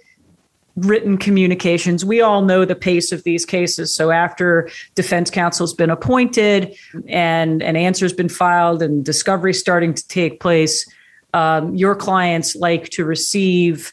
written 0.75 1.19
communications. 1.19 2.03
We 2.03 2.23
all 2.23 2.41
know 2.41 2.65
the 2.65 2.75
pace 2.75 3.13
of 3.13 3.23
these 3.25 3.45
cases. 3.45 3.95
So, 3.95 4.11
after 4.11 4.71
defense 4.95 5.31
counsel's 5.31 5.75
been 5.75 5.91
appointed 5.91 6.75
and 7.09 7.63
an 7.63 7.77
answer's 7.77 8.13
been 8.13 8.31
filed 8.31 8.83
and 8.83 9.05
discovery 9.05 9.53
starting 9.53 9.93
to 9.93 10.09
take 10.09 10.41
place, 10.41 10.91
um, 11.35 11.75
your 11.75 11.95
clients 11.95 12.57
like 12.57 12.89
to 12.91 13.05
receive 13.05 13.93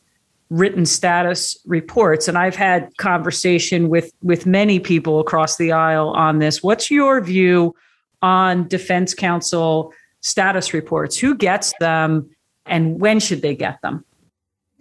written 0.50 0.84
status 0.84 1.60
reports 1.68 2.28
and 2.28 2.36
i've 2.36 2.56
had 2.56 2.90
conversation 2.98 3.88
with 3.88 4.12
with 4.24 4.48
many 4.48 4.80
people 4.80 5.20
across 5.20 5.58
the 5.58 5.72
aisle 5.72 6.10
on 6.10 6.40
this 6.40 6.64
what's 6.64 6.90
your 6.90 7.22
view 7.22 7.76
on 8.24 8.68
defense 8.68 9.14
counsel 9.14 9.94
status 10.22 10.74
reports? 10.74 11.18
Who 11.18 11.36
gets 11.36 11.74
them 11.80 12.30
and 12.66 13.00
when 13.00 13.20
should 13.20 13.42
they 13.42 13.56
get 13.56 13.82
them? 13.82 14.06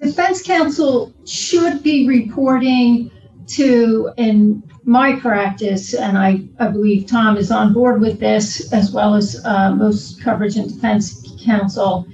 Defense 0.00 0.42
counsel 0.42 1.12
should 1.26 1.82
be 1.82 2.06
reporting 2.06 3.10
to, 3.48 4.10
in 4.16 4.62
my 4.84 5.16
practice, 5.16 5.94
and 5.94 6.16
I, 6.16 6.42
I 6.60 6.68
believe 6.68 7.06
Tom 7.06 7.36
is 7.36 7.50
on 7.50 7.72
board 7.72 8.00
with 8.00 8.20
this, 8.20 8.72
as 8.72 8.92
well 8.92 9.14
as 9.14 9.42
uh, 9.44 9.74
most 9.74 10.22
coverage 10.22 10.56
and 10.56 10.72
defense 10.72 11.26
counsel. 11.44 12.06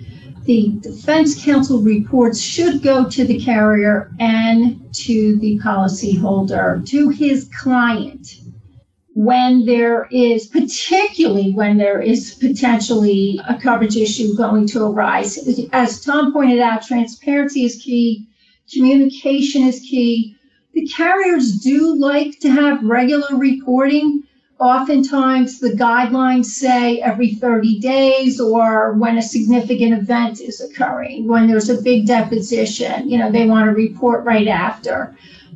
The 0.44 0.74
defense 0.80 1.42
counsel 1.42 1.80
reports 1.80 2.40
should 2.40 2.82
go 2.82 3.08
to 3.08 3.24
the 3.24 3.40
carrier 3.40 4.12
and 4.20 4.94
to 4.94 5.36
the 5.38 5.58
policyholder, 5.58 6.86
to 6.88 7.08
his 7.08 7.50
client 7.56 8.43
when 9.14 9.64
there 9.64 10.08
is, 10.10 10.46
particularly 10.48 11.52
when 11.52 11.78
there 11.78 12.00
is 12.00 12.34
potentially 12.34 13.40
a 13.48 13.56
coverage 13.56 13.96
issue 13.96 14.36
going 14.36 14.66
to 14.66 14.84
arise. 14.84 15.38
As 15.72 16.04
Tom 16.04 16.32
pointed 16.32 16.58
out, 16.58 16.82
transparency 16.82 17.64
is 17.64 17.80
key, 17.80 18.26
communication 18.72 19.62
is 19.62 19.80
key. 19.80 20.36
The 20.72 20.86
carriers 20.88 21.60
do 21.60 21.94
like 21.94 22.40
to 22.40 22.50
have 22.50 22.82
regular 22.82 23.36
reporting. 23.36 24.24
Oftentimes, 24.58 25.60
the 25.60 25.70
guidelines 25.70 26.46
say 26.46 27.00
every 27.00 27.34
30 27.34 27.78
days 27.78 28.40
or 28.40 28.94
when 28.94 29.18
a 29.18 29.22
significant 29.22 29.94
event 29.94 30.40
is 30.40 30.60
occurring, 30.60 31.28
when 31.28 31.46
there's 31.46 31.70
a 31.70 31.82
big 31.82 32.06
deposition, 32.06 33.08
you 33.08 33.18
know, 33.18 33.30
they 33.30 33.46
want 33.46 33.66
to 33.66 33.74
report 33.74 34.24
right 34.24 34.48
after 34.48 35.14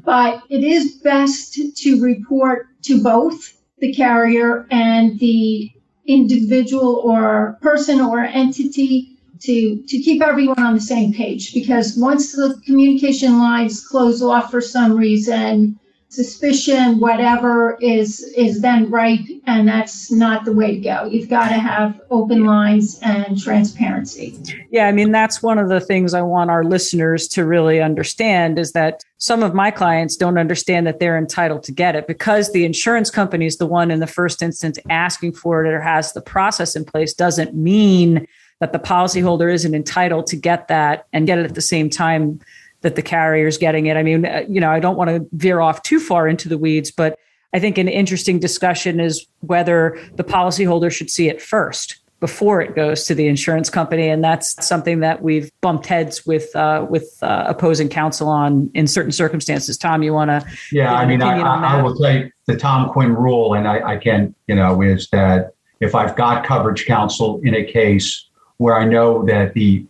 but 0.09 0.43
it 0.49 0.65
is 0.65 0.95
best 1.05 1.53
to 1.77 2.01
report 2.01 2.67
to 2.81 3.03
both 3.03 3.53
the 3.81 3.93
carrier 3.93 4.67
and 4.71 5.19
the 5.19 5.71
individual 6.07 7.03
or 7.05 7.59
person 7.61 8.01
or 8.01 8.21
entity 8.21 9.19
to, 9.41 9.83
to 9.87 9.99
keep 10.01 10.23
everyone 10.23 10.59
on 10.59 10.73
the 10.73 10.81
same 10.81 11.13
page. 11.13 11.53
Because 11.53 11.95
once 11.99 12.33
the 12.33 12.59
communication 12.65 13.39
lines 13.39 13.87
close 13.87 14.23
off 14.23 14.51
for 14.51 14.63
some 14.63 14.97
reason, 14.97 15.79
suspicion, 16.11 17.01
whatever 17.01 17.77
is 17.81 18.21
is 18.37 18.63
then 18.63 18.91
ripe, 18.91 19.27
and 19.47 19.69
that's 19.69 20.11
not 20.11 20.45
the 20.45 20.53
way 20.53 20.75
to 20.75 20.81
go. 20.81 21.05
You've 21.05 21.29
got 21.29 21.49
to 21.49 21.55
have 21.55 22.01
open 22.11 22.45
lines 22.45 22.99
and 23.03 23.39
transparency. 23.41 24.39
Yeah, 24.71 24.87
I 24.87 24.93
mean 24.93 25.13
that's 25.13 25.43
one 25.43 25.59
of 25.59 25.69
the 25.69 25.81
things 25.81 26.15
I 26.15 26.23
want 26.23 26.51
our 26.51 26.65
listeners 26.65 27.29
to 27.29 27.45
really 27.45 27.81
understand 27.81 28.59
is 28.59 28.73
that 28.73 29.05
some 29.19 29.43
of 29.43 29.55
my 29.55 29.71
clients 29.71 30.17
don't 30.17 30.39
understand 30.39 30.87
that 30.87 30.99
they're 30.99 31.19
entitled 31.19 31.63
to 31.65 31.73
get 31.73 31.95
it 31.95 32.07
because 32.07 32.53
the 32.53 32.65
insurance 32.65 33.11
company 33.11 33.47
is 33.47 33.59
the 33.59 33.67
one 33.67 33.91
in 33.91 34.01
the 34.01 34.07
first 34.07 34.43
instance 34.43 34.79
asking 34.89 35.33
for 35.33 35.65
it 35.65 35.69
or 35.69 35.81
has 35.81 36.13
the 36.13 36.23
process 36.23 36.75
in 36.75 36.85
place 36.85 37.13
doesn't 37.13 37.55
mean 37.55 38.27
that 38.61 38.73
the 38.73 38.79
policyholder 38.79 39.53
isn't 39.53 39.75
entitled 39.75 40.27
to 40.29 40.37
get 40.37 40.69
that 40.69 41.07
and 41.13 41.27
get 41.27 41.39
it 41.39 41.45
at 41.45 41.55
the 41.55 41.61
same 41.61 41.91
time 41.91 42.41
that 42.83 42.97
the 42.97 43.03
carrier 43.03 43.47
is 43.47 43.59
getting 43.59 43.87
it. 43.87 43.97
I 43.97 44.03
mean, 44.03 44.25
uh, 44.25 44.45
you 44.49 44.61
know, 44.61 44.71
I 44.71 44.81
don't 44.81 44.97
want 44.97 45.11
to 45.11 45.27
veer 45.33 45.61
off 45.61 45.83
too 45.83 46.01
far 46.01 46.29
into 46.29 46.49
the 46.49 46.59
weeds, 46.59 46.91
but 46.91 47.19
I 47.53 47.59
think 47.59 47.79
an 47.79 47.89
interesting 47.89 48.39
discussion 48.39 49.01
is 49.01 49.27
whether 49.41 49.99
the 50.15 50.25
policyholder 50.25 50.93
should 50.93 51.11
see 51.11 51.29
it 51.29 51.41
first 51.41 51.99
before 52.21 52.61
it 52.61 52.75
goes 52.75 53.05
to 53.05 53.15
the 53.15 53.29
insurance 53.29 53.71
company, 53.71 54.09
and 54.09 54.25
that's 54.25 54.67
something 54.67 55.01
that 55.01 55.23
we've 55.23 55.51
bumped 55.61 55.87
heads 55.87 56.27
with 56.27 56.55
uh, 56.57 56.85
with 56.91 57.17
uh, 57.23 57.45
opposing 57.47 57.89
counsel 57.89 58.29
on 58.29 58.71
in 58.75 58.87
certain 58.87 59.13
circumstances. 59.13 59.79
Tom, 59.79 60.03
you 60.03 60.13
want 60.13 60.31
to? 60.31 60.45
Yeah, 60.73 60.95
I 60.95 61.07
mean, 61.07 61.23
I, 61.23 61.39
I, 61.39 61.79
I, 61.79 61.83
will 61.83 61.95
say 61.95 62.33
the 62.47 62.57
Tom 62.57 62.91
Quinn 62.91 63.15
rule, 63.15 63.55
and 63.55 63.69
I, 63.69 63.93
I 63.93 63.97
can, 63.99 64.35
you 64.49 64.57
know, 64.57 64.83
is 64.83 65.09
that 65.11 65.55
if 65.81 65.95
I've 65.95 66.17
got 66.17 66.45
coverage 66.45 66.87
counsel 66.87 67.41
in 67.45 67.55
a 67.55 67.65
case 67.65 68.29
where 68.57 68.77
I 68.77 68.85
know 68.85 69.25
that 69.27 69.55
the 69.55 69.87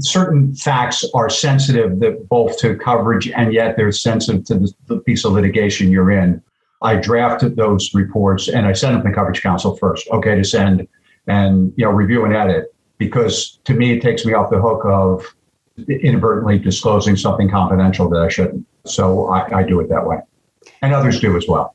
certain 0.00 0.54
facts 0.54 1.04
are 1.14 1.28
sensitive 1.28 2.00
that 2.00 2.28
both 2.28 2.58
to 2.58 2.76
coverage 2.76 3.30
and 3.30 3.52
yet 3.52 3.76
they're 3.76 3.92
sensitive 3.92 4.44
to 4.44 4.54
the, 4.54 4.72
the 4.86 4.98
piece 5.00 5.24
of 5.24 5.32
litigation 5.32 5.90
you're 5.90 6.10
in. 6.10 6.42
I 6.82 6.96
drafted 6.96 7.56
those 7.56 7.92
reports 7.94 8.48
and 8.48 8.66
I 8.66 8.72
sent 8.72 8.94
them 8.94 9.10
to 9.10 9.14
coverage 9.14 9.42
counsel 9.42 9.76
first. 9.76 10.08
Okay, 10.10 10.34
to 10.34 10.44
send 10.44 10.88
and 11.26 11.72
you 11.76 11.84
know 11.84 11.90
review 11.90 12.24
and 12.24 12.34
edit 12.34 12.74
because 12.98 13.58
to 13.64 13.74
me 13.74 13.92
it 13.92 14.02
takes 14.02 14.24
me 14.24 14.32
off 14.32 14.50
the 14.50 14.60
hook 14.60 14.82
of 14.84 15.24
inadvertently 15.88 16.58
disclosing 16.58 17.16
something 17.16 17.48
confidential 17.48 18.08
that 18.10 18.20
I 18.20 18.28
shouldn't. 18.28 18.66
So 18.86 19.28
I, 19.28 19.58
I 19.58 19.62
do 19.62 19.80
it 19.80 19.88
that 19.88 20.06
way, 20.06 20.18
and 20.82 20.92
others 20.92 21.20
do 21.20 21.36
as 21.36 21.46
well. 21.46 21.74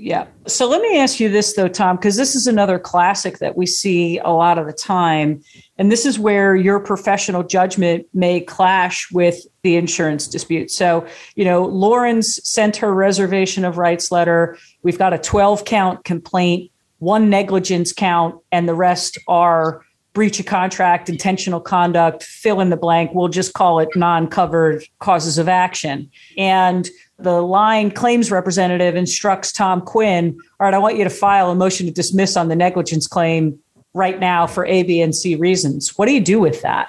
Yeah. 0.00 0.28
So 0.46 0.68
let 0.68 0.80
me 0.80 0.96
ask 0.96 1.18
you 1.18 1.28
this, 1.28 1.56
though, 1.56 1.66
Tom, 1.66 1.96
because 1.96 2.14
this 2.14 2.36
is 2.36 2.46
another 2.46 2.78
classic 2.78 3.38
that 3.38 3.56
we 3.56 3.66
see 3.66 4.18
a 4.18 4.30
lot 4.30 4.56
of 4.56 4.66
the 4.66 4.72
time. 4.72 5.42
And 5.76 5.90
this 5.90 6.06
is 6.06 6.20
where 6.20 6.54
your 6.54 6.78
professional 6.78 7.42
judgment 7.42 8.06
may 8.14 8.40
clash 8.40 9.10
with 9.10 9.44
the 9.62 9.74
insurance 9.74 10.28
dispute. 10.28 10.70
So, 10.70 11.04
you 11.34 11.44
know, 11.44 11.64
Loren's 11.64 12.38
sent 12.48 12.76
her 12.76 12.94
reservation 12.94 13.64
of 13.64 13.76
rights 13.76 14.12
letter. 14.12 14.56
We've 14.84 14.98
got 14.98 15.14
a 15.14 15.18
12 15.18 15.64
count 15.64 16.04
complaint, 16.04 16.70
one 17.00 17.28
negligence 17.28 17.92
count, 17.92 18.40
and 18.52 18.68
the 18.68 18.76
rest 18.76 19.18
are 19.26 19.84
breach 20.12 20.40
of 20.40 20.46
contract, 20.46 21.08
intentional 21.08 21.60
conduct, 21.60 22.22
fill 22.24 22.60
in 22.60 22.70
the 22.70 22.76
blank. 22.76 23.12
We'll 23.14 23.28
just 23.28 23.54
call 23.54 23.78
it 23.78 23.88
non 23.94 24.28
covered 24.28 24.84
causes 24.98 25.38
of 25.38 25.48
action. 25.48 26.10
And 26.36 26.88
the 27.18 27.42
line 27.42 27.90
claims 27.90 28.30
representative 28.30 28.96
instructs 28.96 29.52
Tom 29.52 29.80
Quinn, 29.80 30.38
all 30.60 30.64
right, 30.66 30.74
I 30.74 30.78
want 30.78 30.96
you 30.96 31.04
to 31.04 31.10
file 31.10 31.50
a 31.50 31.54
motion 31.54 31.86
to 31.86 31.92
dismiss 31.92 32.36
on 32.36 32.48
the 32.48 32.56
negligence 32.56 33.06
claim 33.06 33.58
right 33.94 34.18
now 34.20 34.46
for 34.46 34.64
A, 34.66 34.82
B, 34.84 35.00
and 35.00 35.14
C 35.14 35.34
reasons. 35.34 35.96
What 35.98 36.06
do 36.06 36.12
you 36.12 36.20
do 36.20 36.38
with 36.38 36.62
that? 36.62 36.88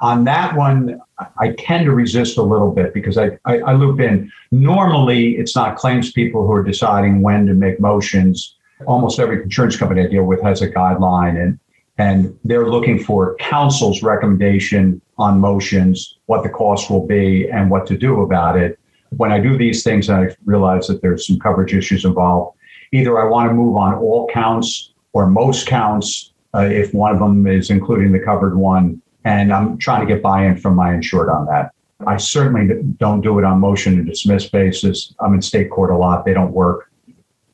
On 0.00 0.24
that 0.24 0.56
one, 0.56 1.00
I 1.38 1.52
tend 1.58 1.84
to 1.84 1.92
resist 1.92 2.36
a 2.36 2.42
little 2.42 2.72
bit 2.72 2.92
because 2.92 3.16
I, 3.16 3.38
I, 3.44 3.58
I 3.58 3.72
loop 3.74 4.00
in. 4.00 4.30
Normally, 4.50 5.36
it's 5.36 5.54
not 5.54 5.76
claims 5.76 6.10
people 6.10 6.44
who 6.46 6.52
are 6.52 6.62
deciding 6.64 7.22
when 7.22 7.46
to 7.46 7.54
make 7.54 7.78
motions. 7.78 8.56
Almost 8.86 9.20
every 9.20 9.42
insurance 9.42 9.76
company 9.76 10.02
I 10.02 10.08
deal 10.08 10.24
with 10.24 10.42
has 10.42 10.60
a 10.60 10.68
guideline, 10.68 11.40
and 11.40 11.58
and 11.98 12.36
they're 12.44 12.70
looking 12.70 13.02
for 13.02 13.36
counsel's 13.36 14.02
recommendation 14.02 15.00
on 15.18 15.40
motions, 15.40 16.18
what 16.26 16.42
the 16.42 16.48
cost 16.48 16.90
will 16.90 17.06
be, 17.06 17.48
and 17.50 17.70
what 17.70 17.86
to 17.86 17.96
do 17.96 18.22
about 18.22 18.56
it 18.56 18.78
when 19.16 19.32
I 19.32 19.38
do 19.38 19.56
these 19.56 19.82
things, 19.82 20.08
I 20.08 20.34
realize 20.44 20.86
that 20.86 21.02
there's 21.02 21.26
some 21.26 21.38
coverage 21.38 21.74
issues 21.74 22.04
involved. 22.04 22.56
Either 22.92 23.20
I 23.20 23.28
want 23.28 23.50
to 23.50 23.54
move 23.54 23.76
on 23.76 23.94
all 23.94 24.28
counts 24.28 24.92
or 25.12 25.26
most 25.26 25.66
counts 25.66 26.32
uh, 26.54 26.60
if 26.60 26.92
one 26.94 27.12
of 27.12 27.18
them 27.18 27.46
is 27.46 27.70
including 27.70 28.12
the 28.12 28.20
covered 28.20 28.56
one, 28.56 29.00
and 29.24 29.52
I'm 29.52 29.78
trying 29.78 30.06
to 30.06 30.12
get 30.12 30.22
buy-in 30.22 30.56
from 30.56 30.74
my 30.74 30.92
insured 30.94 31.28
on 31.28 31.46
that. 31.46 31.72
I 32.06 32.16
certainly 32.16 32.82
don't 32.98 33.20
do 33.20 33.38
it 33.38 33.44
on 33.44 33.60
motion 33.60 33.96
to 33.96 34.02
dismiss 34.02 34.48
basis. 34.48 35.14
I'm 35.20 35.34
in 35.34 35.42
state 35.42 35.70
court 35.70 35.90
a 35.90 35.96
lot; 35.96 36.24
they 36.24 36.34
don't 36.34 36.52
work. 36.52 36.90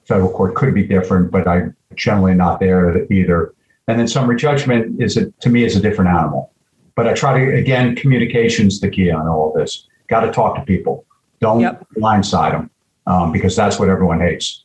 Federal 0.07 0.31
court 0.31 0.55
could 0.55 0.75
be 0.75 0.85
different, 0.85 1.31
but 1.31 1.47
I'm 1.47 1.77
generally 1.95 2.35
not 2.35 2.59
there 2.59 3.05
either. 3.13 3.55
And 3.89 3.99
then 3.99 4.07
summary 4.07 4.37
judgment 4.37 5.03
is 5.03 5.17
a, 5.17 5.31
to 5.31 5.49
me 5.49 5.65
is 5.65 5.75
a 5.75 5.81
different 5.81 6.11
animal. 6.11 6.53
But 6.95 7.09
I 7.09 7.15
try 7.15 7.39
to 7.39 7.57
again, 7.57 7.97
communication's 7.97 8.81
the 8.81 8.91
key 8.91 9.11
on 9.11 9.27
all 9.27 9.49
of 9.49 9.55
this. 9.55 9.89
Got 10.09 10.21
to 10.21 10.31
talk 10.31 10.57
to 10.57 10.63
people 10.63 11.05
don't 11.41 11.61
yep. 11.61 11.87
blindside 11.97 12.53
them 12.53 12.71
um, 13.07 13.33
because 13.33 13.55
that's 13.57 13.79
what 13.79 13.89
everyone 13.89 14.21
hates. 14.21 14.65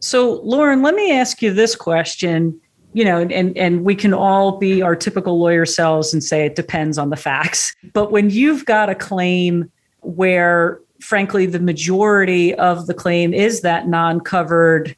So, 0.00 0.40
Loren, 0.42 0.82
let 0.82 0.94
me 0.94 1.12
ask 1.12 1.42
you 1.42 1.52
this 1.52 1.74
question. 1.74 2.60
You 2.94 3.04
know, 3.04 3.20
and 3.20 3.56
and 3.56 3.84
we 3.84 3.94
can 3.94 4.14
all 4.14 4.58
be 4.58 4.80
our 4.80 4.96
typical 4.96 5.38
lawyer 5.38 5.66
selves 5.66 6.12
and 6.12 6.24
say 6.24 6.46
it 6.46 6.56
depends 6.56 6.96
on 6.98 7.10
the 7.10 7.16
facts. 7.16 7.76
But 7.92 8.10
when 8.10 8.30
you've 8.30 8.64
got 8.64 8.88
a 8.88 8.94
claim 8.94 9.70
where, 10.00 10.80
frankly, 11.00 11.44
the 11.46 11.58
majority 11.58 12.54
of 12.54 12.86
the 12.86 12.94
claim 12.94 13.34
is 13.34 13.60
that 13.60 13.88
non-covered 13.88 14.96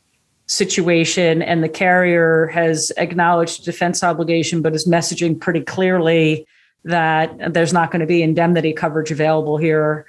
situation, 0.50 1.42
and 1.42 1.62
the 1.62 1.68
carrier 1.68 2.48
has 2.48 2.90
acknowledged 2.96 3.64
defense 3.64 4.02
obligation, 4.02 4.62
but 4.62 4.74
is 4.74 4.86
messaging 4.86 5.38
pretty 5.38 5.60
clearly 5.60 6.44
that 6.84 7.54
there's 7.54 7.72
not 7.72 7.92
going 7.92 8.00
to 8.00 8.06
be 8.06 8.20
indemnity 8.20 8.72
coverage 8.72 9.12
available 9.12 9.58
here. 9.58 10.06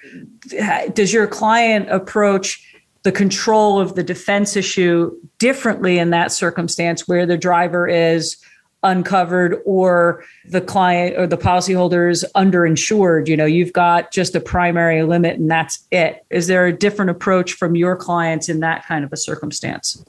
Does 0.93 1.13
your 1.13 1.27
client 1.27 1.91
approach 1.91 2.67
the 3.03 3.12
control 3.12 3.79
of 3.79 3.93
the 3.93 4.03
defense 4.03 4.55
issue 4.55 5.15
differently 5.38 6.00
in 6.00 6.10
that 6.10 6.31
circumstance 6.31 7.07
where 7.07 7.27
the 7.27 7.38
driver 7.38 7.88
is 7.88 8.38
uncovered 8.83 9.62
or 9.63 10.24
the 10.45 10.62
client 10.62 11.15
or 11.19 11.27
the 11.27 11.38
policyholder 11.38 12.10
is 12.10 12.25
underinsured? 12.36 13.27
You 13.27 13.38
know, 13.38 13.45
you've 13.45 13.74
got 13.74 14.12
just 14.12 14.33
a 14.33 14.39
primary 14.39 15.03
limit 15.03 15.38
and 15.38 15.51
that's 15.51 15.86
it. 15.91 16.25
Is 16.31 16.48
there 16.48 16.65
a 16.65 16.74
different 16.74 17.12
approach 17.12 17.53
from 17.53 17.75
your 17.75 17.95
clients 17.95 18.50
in 18.50 18.62
that 18.62 18.88
kind 18.88 19.05
of 19.05 19.13
a 19.13 19.17
circumstance? 19.17 20.03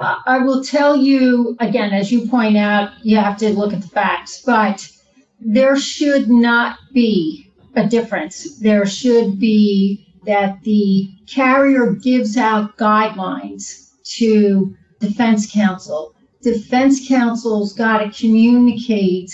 I 0.00 0.38
will 0.38 0.62
tell 0.62 0.96
you 0.96 1.56
again, 1.60 1.92
as 1.92 2.12
you 2.12 2.28
point 2.28 2.56
out, 2.56 2.92
you 3.02 3.16
have 3.16 3.36
to 3.38 3.50
look 3.50 3.72
at 3.72 3.82
the 3.82 3.88
facts, 3.88 4.42
but 4.44 4.88
there 5.40 5.76
should 5.76 6.28
not 6.28 6.78
be 6.92 7.50
a 7.74 7.86
difference. 7.86 8.58
There 8.58 8.86
should 8.86 9.38
be 9.38 10.14
that 10.24 10.62
the 10.62 11.10
carrier 11.26 11.92
gives 11.92 12.36
out 12.36 12.76
guidelines 12.76 13.90
to 14.18 14.76
defense 15.00 15.50
counsel. 15.50 16.14
Defense 16.42 17.06
counsel's 17.08 17.72
got 17.72 17.98
to 17.98 18.10
communicate, 18.10 19.30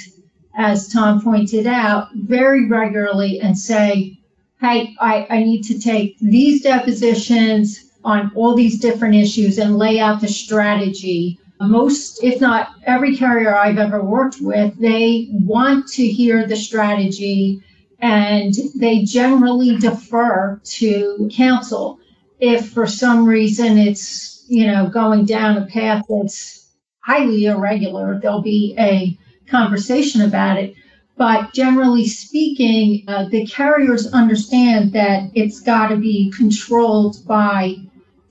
as 0.56 0.88
Tom 0.88 1.22
pointed 1.22 1.66
out, 1.66 2.08
very 2.14 2.68
regularly 2.68 3.40
and 3.40 3.58
say, 3.58 4.18
hey, 4.60 4.94
I, 5.00 5.26
I 5.28 5.44
need 5.44 5.62
to 5.64 5.78
take 5.78 6.18
these 6.20 6.62
depositions 6.62 7.90
on 8.04 8.30
all 8.34 8.54
these 8.54 8.78
different 8.78 9.14
issues 9.14 9.58
and 9.58 9.78
lay 9.78 9.98
out 9.98 10.20
the 10.20 10.28
strategy 10.28 11.38
most, 11.60 12.22
if 12.22 12.40
not 12.40 12.74
every 12.84 13.16
carrier 13.16 13.54
I've 13.54 13.78
ever 13.78 14.02
worked 14.02 14.38
with, 14.40 14.78
they 14.78 15.28
want 15.30 15.88
to 15.88 16.06
hear 16.06 16.46
the 16.46 16.56
strategy 16.56 17.62
and 18.00 18.54
they 18.76 19.04
generally 19.04 19.76
defer 19.76 20.60
to 20.64 21.30
counsel. 21.32 21.98
If 22.40 22.70
for 22.70 22.86
some 22.86 23.24
reason 23.24 23.78
it's, 23.78 24.44
you 24.48 24.66
know, 24.66 24.88
going 24.88 25.24
down 25.24 25.56
a 25.56 25.66
path 25.66 26.04
that's 26.08 26.68
highly 27.00 27.46
irregular, 27.46 28.18
there'll 28.20 28.42
be 28.42 28.74
a 28.78 29.16
conversation 29.48 30.22
about 30.22 30.58
it. 30.58 30.74
But 31.16 31.54
generally 31.54 32.06
speaking, 32.06 33.04
uh, 33.06 33.28
the 33.28 33.46
carriers 33.46 34.12
understand 34.12 34.92
that 34.94 35.30
it's 35.34 35.60
got 35.60 35.88
to 35.88 35.96
be 35.96 36.32
controlled 36.36 37.24
by 37.26 37.76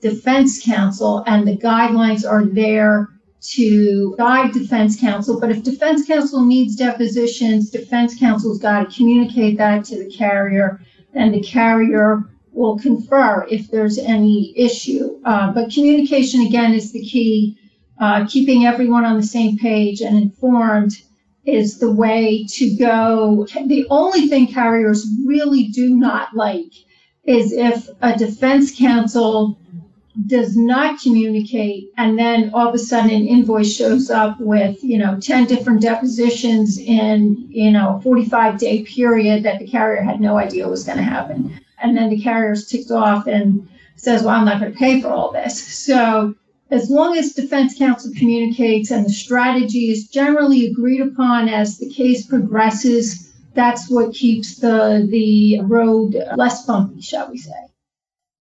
defense 0.04 0.62
counsel 0.62 1.24
and 1.26 1.48
the 1.48 1.56
guidelines 1.56 2.30
are 2.30 2.44
there 2.44 3.08
to 3.40 4.14
guide 4.18 4.52
defense 4.52 5.00
counsel. 5.00 5.40
But 5.40 5.50
if 5.50 5.62
defense 5.62 6.06
counsel 6.06 6.44
needs 6.44 6.76
depositions, 6.76 7.70
defense 7.70 8.14
counsel's 8.18 8.58
got 8.58 8.90
to 8.90 8.96
communicate 8.96 9.56
that 9.56 9.82
to 9.86 10.04
the 10.04 10.10
carrier, 10.10 10.78
and 11.14 11.32
the 11.32 11.40
carrier 11.40 12.22
will 12.52 12.78
confer 12.78 13.46
if 13.50 13.70
there's 13.70 13.96
any 13.98 14.52
issue. 14.56 15.18
Uh, 15.24 15.52
but 15.52 15.72
communication, 15.72 16.42
again, 16.42 16.74
is 16.74 16.92
the 16.92 17.02
key. 17.02 17.58
Uh, 17.98 18.26
keeping 18.26 18.66
everyone 18.66 19.06
on 19.06 19.16
the 19.16 19.26
same 19.26 19.56
page 19.56 20.02
and 20.02 20.18
informed 20.18 20.92
is 21.46 21.78
the 21.78 21.90
way 21.90 22.44
to 22.50 22.76
go. 22.76 23.46
The 23.66 23.86
only 23.88 24.26
thing 24.28 24.48
carriers 24.48 25.06
really 25.24 25.68
do 25.68 25.96
not 25.96 26.34
like 26.34 26.72
is 27.24 27.52
if 27.52 27.88
a 28.02 28.18
defense 28.18 28.76
counsel 28.76 29.58
does 30.26 30.56
not 30.56 31.00
communicate 31.00 31.90
and 31.96 32.16
then 32.16 32.50
all 32.54 32.68
of 32.68 32.74
a 32.74 32.78
sudden 32.78 33.10
an 33.10 33.26
invoice 33.26 33.74
shows 33.74 34.10
up 34.10 34.38
with 34.38 34.82
you 34.82 34.96
know 34.96 35.18
10 35.18 35.46
different 35.46 35.82
depositions 35.82 36.78
in 36.78 37.46
you 37.50 37.70
know 37.70 37.96
a 37.96 38.00
45 38.00 38.58
day 38.58 38.84
period 38.84 39.42
that 39.42 39.58
the 39.58 39.66
carrier 39.66 40.02
had 40.02 40.20
no 40.20 40.38
idea 40.38 40.68
was 40.68 40.84
going 40.84 40.98
to 40.98 41.04
happen. 41.04 41.58
And 41.82 41.96
then 41.96 42.10
the 42.10 42.20
carrier's 42.22 42.68
ticked 42.68 42.92
off 42.92 43.26
and 43.26 43.68
says 43.96 44.22
well 44.22 44.36
i'm 44.36 44.44
not 44.44 44.60
going 44.60 44.72
to 44.72 44.78
pay 44.78 45.00
for 45.00 45.08
all 45.08 45.32
this. 45.32 45.60
So 45.60 46.34
as 46.70 46.88
long 46.90 47.18
as 47.18 47.32
defense 47.32 47.76
counsel 47.76 48.12
communicates 48.16 48.92
and 48.92 49.04
the 49.04 49.12
strategy 49.12 49.90
is 49.90 50.06
generally 50.08 50.66
agreed 50.66 51.00
upon 51.00 51.48
as 51.48 51.78
the 51.78 51.90
case 51.90 52.24
progresses 52.24 53.32
that's 53.54 53.90
what 53.90 54.14
keeps 54.14 54.56
the 54.56 55.08
the 55.10 55.60
road 55.62 56.16
less 56.36 56.64
bumpy 56.66 57.00
shall 57.00 57.28
we 57.32 57.38
say. 57.38 57.50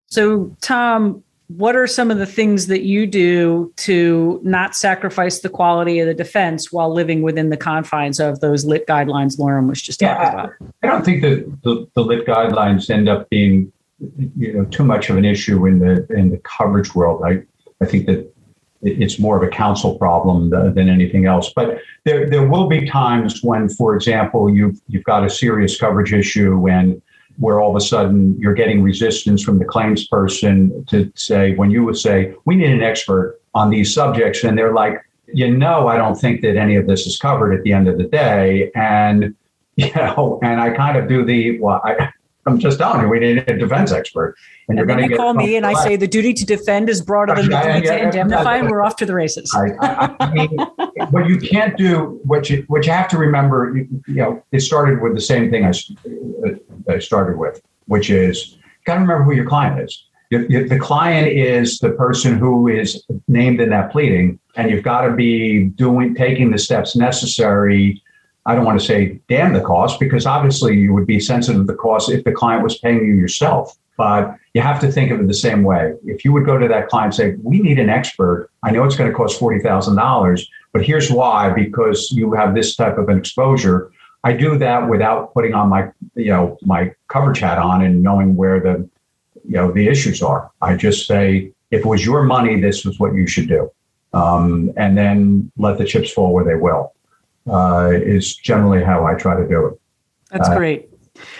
So 0.05 0.55
tom 0.61 1.23
what 1.57 1.75
are 1.75 1.87
some 1.87 2.09
of 2.09 2.17
the 2.17 2.25
things 2.25 2.67
that 2.67 2.83
you 2.83 3.05
do 3.05 3.71
to 3.77 4.39
not 4.43 4.75
sacrifice 4.75 5.39
the 5.39 5.49
quality 5.49 5.99
of 5.99 6.07
the 6.07 6.13
defense 6.13 6.71
while 6.71 6.93
living 6.93 7.21
within 7.21 7.49
the 7.49 7.57
confines 7.57 8.19
of 8.19 8.39
those 8.39 8.65
lit 8.65 8.87
guidelines 8.87 9.37
Loren 9.37 9.67
was 9.67 9.81
just 9.81 9.99
talking 9.99 10.21
yeah, 10.21 10.31
about? 10.31 10.49
I, 10.61 10.87
I 10.87 10.91
don't 10.91 11.05
think 11.05 11.21
that 11.21 11.61
the, 11.63 11.87
the 11.93 12.01
lit 12.01 12.25
guidelines 12.25 12.89
end 12.89 13.09
up 13.09 13.29
being 13.29 13.71
you 14.37 14.53
know 14.53 14.65
too 14.65 14.83
much 14.83 15.09
of 15.09 15.17
an 15.17 15.25
issue 15.25 15.65
in 15.65 15.79
the 15.79 16.05
in 16.09 16.29
the 16.29 16.37
coverage 16.37 16.95
world. 16.95 17.23
I 17.25 17.43
I 17.81 17.85
think 17.85 18.05
that 18.07 18.33
it's 18.81 19.17
more 19.17 19.37
of 19.37 19.43
a 19.43 19.47
counsel 19.47 19.97
problem 19.97 20.49
than 20.49 20.89
anything 20.89 21.25
else. 21.25 21.51
But 21.55 21.79
there 22.03 22.29
there 22.29 22.47
will 22.47 22.67
be 22.67 22.87
times 22.87 23.43
when, 23.43 23.69
for 23.69 23.95
example, 23.95 24.49
you've 24.49 24.79
you've 24.87 25.05
got 25.05 25.23
a 25.23 25.29
serious 25.29 25.79
coverage 25.79 26.13
issue 26.13 26.67
and 26.69 27.01
where 27.37 27.59
all 27.59 27.71
of 27.71 27.75
a 27.75 27.81
sudden 27.81 28.37
you're 28.39 28.53
getting 28.53 28.83
resistance 28.83 29.43
from 29.43 29.59
the 29.59 29.65
claims 29.65 30.07
person 30.07 30.85
to 30.85 31.11
say, 31.15 31.55
when 31.55 31.71
you 31.71 31.83
would 31.83 31.97
say, 31.97 32.33
we 32.45 32.55
need 32.55 32.71
an 32.71 32.83
expert 32.83 33.39
on 33.53 33.69
these 33.69 33.93
subjects, 33.93 34.43
and 34.43 34.57
they're 34.57 34.73
like, 34.73 35.03
you 35.27 35.55
know, 35.55 35.87
I 35.87 35.97
don't 35.97 36.15
think 36.15 36.41
that 36.41 36.57
any 36.57 36.75
of 36.75 36.87
this 36.87 37.07
is 37.07 37.17
covered 37.17 37.53
at 37.53 37.63
the 37.63 37.73
end 37.73 37.87
of 37.87 37.97
the 37.97 38.03
day. 38.03 38.71
And, 38.75 39.35
you 39.75 39.91
know, 39.95 40.39
and 40.43 40.61
I 40.61 40.69
kind 40.71 40.97
of 40.97 41.09
do 41.09 41.25
the, 41.25 41.59
well, 41.59 41.81
I, 41.83 42.11
I'm 42.45 42.59
just 42.59 42.77
telling 42.77 43.01
you, 43.01 43.07
we 43.07 43.19
need 43.19 43.37
a 43.47 43.57
defense 43.57 43.91
expert. 43.91 44.35
And, 44.67 44.77
and 44.79 44.89
you're 44.89 44.97
going 44.97 45.09
to 45.09 45.15
call 45.15 45.33
me 45.33 45.55
and 45.55 45.65
I 45.65 45.73
say 45.83 45.95
the 45.95 46.07
duty 46.07 46.33
to 46.33 46.45
defend 46.45 46.89
is 46.89 47.01
broader 47.01 47.35
than 47.35 47.49
the 47.49 47.61
duty 47.61 47.87
to 47.87 48.03
indemnify, 48.03 48.57
and 48.57 48.69
we're 48.69 48.81
off 48.81 48.95
to 48.97 49.05
the 49.05 49.13
races. 49.13 49.53
I, 49.55 50.31
mean, 50.33 50.57
what 51.11 51.27
you 51.27 51.37
can't 51.37 51.77
do, 51.77 52.19
what 52.23 52.49
you 52.49 52.63
what 52.67 52.85
you 52.85 52.91
have 52.91 53.07
to 53.09 53.17
remember, 53.17 53.75
you, 53.75 54.03
you 54.07 54.15
know, 54.15 54.43
it 54.51 54.61
started 54.61 55.01
with 55.01 55.15
the 55.15 55.21
same 55.21 55.49
thing 55.51 55.65
I, 55.65 55.73
I 56.89 56.99
started 56.99 57.37
with, 57.37 57.61
which 57.87 58.09
is 58.09 58.57
got 58.85 58.95
to 58.95 59.01
remember 59.01 59.23
who 59.23 59.33
your 59.33 59.47
client 59.47 59.79
is. 59.81 60.03
the 60.29 60.79
client 60.81 61.27
is 61.27 61.79
the 61.79 61.91
person 61.91 62.37
who 62.37 62.67
is 62.67 63.05
named 63.27 63.61
in 63.61 63.69
that 63.69 63.91
pleading, 63.91 64.39
and 64.55 64.69
you've 64.69 64.83
got 64.83 65.01
to 65.01 65.13
be 65.13 65.65
doing 65.65 66.15
taking 66.15 66.51
the 66.51 66.57
steps 66.57 66.95
necessary 66.95 68.01
I 68.45 68.55
don't 68.55 68.65
want 68.65 68.79
to 68.79 68.85
say 68.85 69.19
damn 69.29 69.53
the 69.53 69.61
cost 69.61 69.99
because 69.99 70.25
obviously 70.25 70.75
you 70.77 70.93
would 70.93 71.07
be 71.07 71.19
sensitive 71.19 71.61
to 71.61 71.65
the 71.65 71.75
cost 71.75 72.09
if 72.09 72.23
the 72.23 72.31
client 72.31 72.63
was 72.63 72.77
paying 72.77 73.05
you 73.05 73.15
yourself. 73.15 73.77
But 73.95 74.35
you 74.53 74.61
have 74.61 74.79
to 74.81 74.91
think 74.91 75.11
of 75.11 75.19
it 75.19 75.27
the 75.27 75.33
same 75.33 75.63
way. 75.63 75.93
If 76.03 76.25
you 76.25 76.33
would 76.33 76.45
go 76.45 76.57
to 76.57 76.67
that 76.67 76.89
client 76.89 77.13
and 77.13 77.15
say, 77.15 77.39
We 77.43 77.59
need 77.59 77.79
an 77.79 77.89
expert, 77.89 78.49
I 78.63 78.71
know 78.71 78.83
it's 78.83 78.95
going 78.95 79.09
to 79.09 79.15
cost 79.15 79.39
$40,000, 79.39 80.47
but 80.71 80.83
here's 80.83 81.11
why 81.11 81.51
because 81.51 82.11
you 82.11 82.33
have 82.33 82.55
this 82.55 82.75
type 82.75 82.97
of 82.97 83.07
an 83.09 83.17
exposure. 83.17 83.91
I 84.23 84.33
do 84.33 84.57
that 84.57 84.89
without 84.89 85.33
putting 85.33 85.53
on 85.53 85.69
my, 85.69 85.91
you 86.15 86.31
know, 86.31 86.57
my 86.63 86.93
coverage 87.07 87.39
hat 87.39 87.59
on 87.59 87.83
and 87.83 88.01
knowing 88.01 88.35
where 88.35 88.59
the, 88.59 88.89
you 89.45 89.57
know, 89.57 89.71
the 89.71 89.87
issues 89.87 90.23
are. 90.23 90.49
I 90.61 90.75
just 90.75 91.05
say, 91.05 91.51
if 91.71 91.81
it 91.81 91.85
was 91.85 92.05
your 92.05 92.23
money, 92.23 92.59
this 92.59 92.85
was 92.85 92.99
what 92.99 93.13
you 93.13 93.27
should 93.27 93.47
do. 93.47 93.69
Um, 94.13 94.71
and 94.77 94.97
then 94.97 95.51
let 95.57 95.77
the 95.77 95.85
chips 95.85 96.11
fall 96.11 96.33
where 96.33 96.45
they 96.45 96.55
will 96.55 96.93
uh, 97.49 97.89
is 97.91 98.35
generally 98.35 98.83
how 98.83 99.05
I 99.05 99.15
try 99.15 99.35
to 99.39 99.47
do 99.47 99.67
it. 99.67 99.79
That's 100.31 100.49
uh, 100.49 100.55
great. 100.55 100.89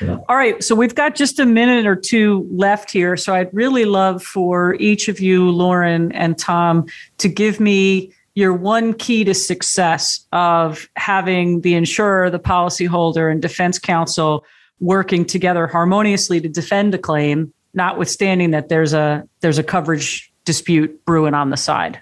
All 0.01 0.35
right, 0.35 0.63
so 0.63 0.75
we've 0.75 0.95
got 0.95 1.15
just 1.15 1.39
a 1.39 1.45
minute 1.45 1.85
or 1.85 1.95
two 1.95 2.47
left 2.51 2.91
here. 2.91 3.17
So 3.17 3.33
I'd 3.33 3.53
really 3.53 3.85
love 3.85 4.23
for 4.23 4.75
each 4.75 5.07
of 5.07 5.19
you, 5.19 5.49
Loren 5.49 6.11
and 6.11 6.37
Tom, 6.37 6.85
to 7.17 7.27
give 7.27 7.59
me 7.59 8.13
your 8.35 8.53
one 8.53 8.93
key 8.93 9.23
to 9.23 9.33
success 9.33 10.25
of 10.31 10.89
having 10.95 11.61
the 11.61 11.75
insurer, 11.75 12.29
the 12.29 12.39
policyholder, 12.39 13.31
and 13.31 13.41
defense 13.41 13.79
counsel 13.79 14.45
working 14.79 15.25
together 15.25 15.67
harmoniously 15.67 16.41
to 16.41 16.49
defend 16.49 16.93
a 16.93 16.97
claim, 16.97 17.53
notwithstanding 17.73 18.51
that 18.51 18.69
there's 18.69 18.93
a 18.93 19.27
there's 19.41 19.57
a 19.57 19.63
coverage 19.63 20.31
dispute 20.45 21.03
brewing 21.05 21.33
on 21.33 21.49
the 21.49 21.57
side. 21.57 22.01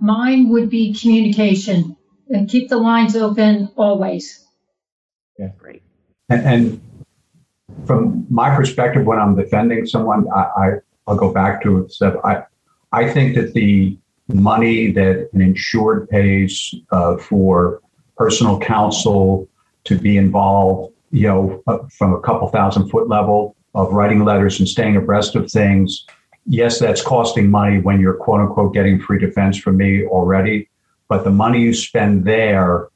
Mine 0.00 0.48
would 0.48 0.70
be 0.70 0.94
communication 0.94 1.96
and 2.28 2.48
keep 2.48 2.68
the 2.68 2.78
lines 2.78 3.16
open 3.16 3.70
always. 3.76 4.46
Yeah, 5.38 5.48
great. 5.58 5.82
And, 6.28 6.46
and 6.46 6.80
from 7.86 8.26
my 8.30 8.54
perspective, 8.54 9.04
when 9.04 9.18
I'm 9.18 9.34
defending 9.34 9.86
someone, 9.86 10.26
I, 10.34 10.40
I 10.40 10.68
will 11.06 11.16
go 11.16 11.32
back 11.32 11.62
to 11.62 11.88
stuff. 11.88 12.14
I 12.24 12.44
I 12.92 13.10
think 13.10 13.34
that 13.36 13.54
the 13.54 13.96
money 14.28 14.92
that 14.92 15.28
an 15.32 15.40
insured 15.40 16.08
pays 16.08 16.74
uh, 16.90 17.16
for 17.16 17.80
personal 18.16 18.60
counsel 18.60 19.48
to 19.84 19.98
be 19.98 20.16
involved, 20.16 20.94
you 21.10 21.26
know, 21.26 21.62
uh, 21.66 21.78
from 21.98 22.14
a 22.14 22.20
couple 22.20 22.48
thousand 22.48 22.88
foot 22.90 23.08
level 23.08 23.56
of 23.74 23.92
writing 23.92 24.24
letters 24.24 24.58
and 24.58 24.68
staying 24.68 24.96
abreast 24.96 25.34
of 25.34 25.50
things. 25.50 26.04
Yes, 26.44 26.78
that's 26.78 27.02
costing 27.02 27.50
money 27.50 27.78
when 27.80 28.00
you're 28.00 28.14
quote 28.14 28.40
unquote 28.40 28.74
getting 28.74 29.00
free 29.00 29.18
defense 29.18 29.56
from 29.56 29.76
me 29.76 30.04
already 30.06 30.68
but 31.08 31.24
the 31.24 31.30
money 31.30 31.60
you 31.60 31.74
spend 31.74 32.24
there 32.24 32.88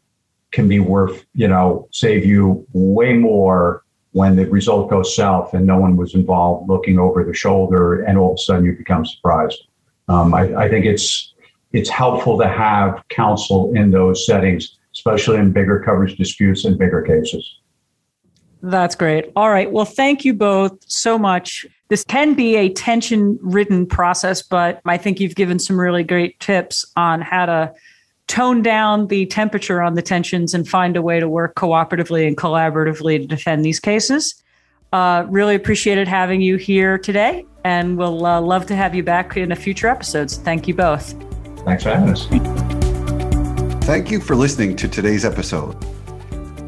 can 0.52 0.68
be 0.68 0.80
worth, 0.80 1.24
you 1.34 1.48
know, 1.48 1.88
save 1.92 2.24
you 2.24 2.66
way 2.72 3.12
more 3.12 3.84
when 4.12 4.36
the 4.36 4.46
result 4.46 4.88
goes 4.88 5.14
south 5.14 5.52
and 5.52 5.66
no 5.66 5.76
one 5.76 5.96
was 5.96 6.14
involved 6.14 6.68
looking 6.68 6.98
over 6.98 7.22
the 7.22 7.34
shoulder 7.34 8.02
and 8.02 8.16
all 8.16 8.32
of 8.32 8.36
a 8.36 8.38
sudden 8.38 8.64
you 8.64 8.72
become 8.72 9.04
surprised. 9.04 9.66
Um, 10.08 10.32
I, 10.32 10.54
I 10.54 10.68
think 10.70 10.86
it's 10.86 11.34
it's 11.72 11.90
helpful 11.90 12.38
to 12.38 12.48
have 12.48 13.02
counsel 13.10 13.74
in 13.74 13.90
those 13.90 14.24
settings, 14.24 14.78
especially 14.94 15.36
in 15.36 15.52
bigger 15.52 15.80
coverage 15.80 16.16
disputes 16.16 16.64
and 16.64 16.78
bigger 16.78 17.02
cases. 17.02 17.58
That's 18.62 18.94
great. 18.94 19.30
All 19.36 19.50
right. 19.50 19.70
Well, 19.70 19.84
thank 19.84 20.24
you 20.24 20.32
both 20.32 20.78
so 20.86 21.18
much. 21.18 21.66
This 21.88 22.02
can 22.02 22.34
be 22.34 22.56
a 22.56 22.70
tension 22.70 23.38
ridden 23.42 23.86
process, 23.86 24.42
but 24.42 24.80
I 24.86 24.96
think 24.96 25.20
you've 25.20 25.34
given 25.34 25.58
some 25.58 25.78
really 25.78 26.02
great 26.02 26.40
tips 26.40 26.90
on 26.96 27.20
how 27.20 27.46
to 27.46 27.74
tone 28.28 28.62
down 28.62 29.06
the 29.08 29.26
temperature 29.26 29.80
on 29.82 29.94
the 29.94 30.02
tensions 30.02 30.54
and 30.54 30.68
find 30.68 30.96
a 30.96 31.02
way 31.02 31.20
to 31.20 31.28
work 31.28 31.54
cooperatively 31.54 32.26
and 32.26 32.36
collaboratively 32.36 33.18
to 33.18 33.26
defend 33.26 33.64
these 33.64 33.80
cases. 33.80 34.42
Uh, 34.92 35.26
really 35.28 35.54
appreciated 35.54 36.08
having 36.08 36.40
you 36.40 36.56
here 36.56 36.96
today, 36.98 37.44
and 37.64 37.98
we'll 37.98 38.24
uh, 38.24 38.40
love 38.40 38.66
to 38.66 38.76
have 38.76 38.94
you 38.94 39.02
back 39.02 39.36
in 39.36 39.52
a 39.52 39.56
future 39.56 39.88
episodes. 39.88 40.36
Thank 40.38 40.68
you 40.68 40.74
both. 40.74 41.14
Thanks 41.64 41.82
for 41.82 41.90
having 41.90 42.10
us. 42.10 42.26
Thank 43.84 44.10
you 44.10 44.20
for 44.20 44.34
listening 44.34 44.76
to 44.76 44.88
today's 44.88 45.24
episode. 45.24 45.76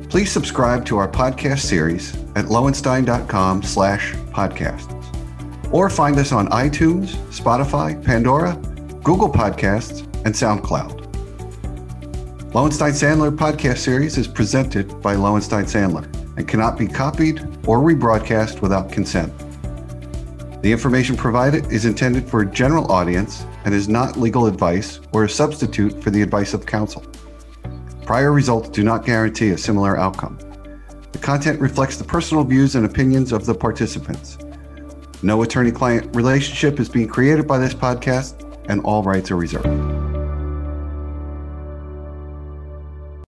Please 0.09 0.31
subscribe 0.31 0.85
to 0.87 0.97
our 0.99 1.09
podcast 1.09 1.61
series 1.61 2.15
at 2.35 2.47
lowenstein.com 2.47 3.63
slash 3.63 4.15
podcasts 4.33 4.95
or 5.73 5.91
find 5.91 6.19
us 6.19 6.33
on 6.33 6.49
iTunes, 6.49 7.17
Spotify, 7.31 8.03
Pandora, 8.03 8.57
Google 9.03 9.31
Podcasts, 9.31 10.03
and 10.25 10.35
SoundCloud. 10.35 11.08
Lowenstein 12.55 12.93
Sandler 12.93 13.31
podcast 13.31 13.77
series 13.77 14.17
is 14.17 14.27
presented 14.27 15.03
by 15.03 15.15
Lowenstein 15.15 15.67
Sandler 15.67 16.07
and 16.39 16.49
cannot 16.49 16.79
be 16.79 16.89
copied 16.89 17.41
or 17.67 17.79
rebroadcast 17.79 18.63
without 18.63 18.91
consent. 18.91 19.31
The 20.63 20.73
information 20.73 21.15
provided 21.15 21.71
is 21.71 21.85
intended 21.85 22.27
for 22.27 22.41
a 22.41 22.51
general 22.51 22.91
audience 22.91 23.45
and 23.67 23.75
is 23.75 23.87
not 23.87 24.17
legal 24.17 24.47
advice 24.47 24.99
or 25.13 25.25
a 25.25 25.29
substitute 25.29 26.03
for 26.03 26.09
the 26.09 26.23
advice 26.23 26.55
of 26.55 26.65
counsel. 26.65 27.05
Prior 28.07 28.33
results 28.33 28.71
do 28.71 28.83
not 28.83 29.05
guarantee 29.05 29.51
a 29.51 29.59
similar 29.59 29.99
outcome. 29.99 30.39
The 31.13 31.19
content 31.19 31.61
reflects 31.61 31.99
the 31.99 32.05
personal 32.05 32.45
views 32.45 32.77
and 32.77 32.87
opinions 32.87 33.31
of 33.31 33.45
the 33.45 33.55
participants. 33.55 34.39
No 35.23 35.43
attorney 35.43 35.71
client 35.71 36.17
relationship 36.17 36.81
is 36.81 36.89
being 36.89 37.09
created 37.09 37.47
by 37.47 37.59
this 37.59 37.75
podcast, 37.75 38.43
and 38.71 38.81
all 38.85 39.03
rights 39.03 39.31
are 39.31 39.37
reserved. 39.37 40.08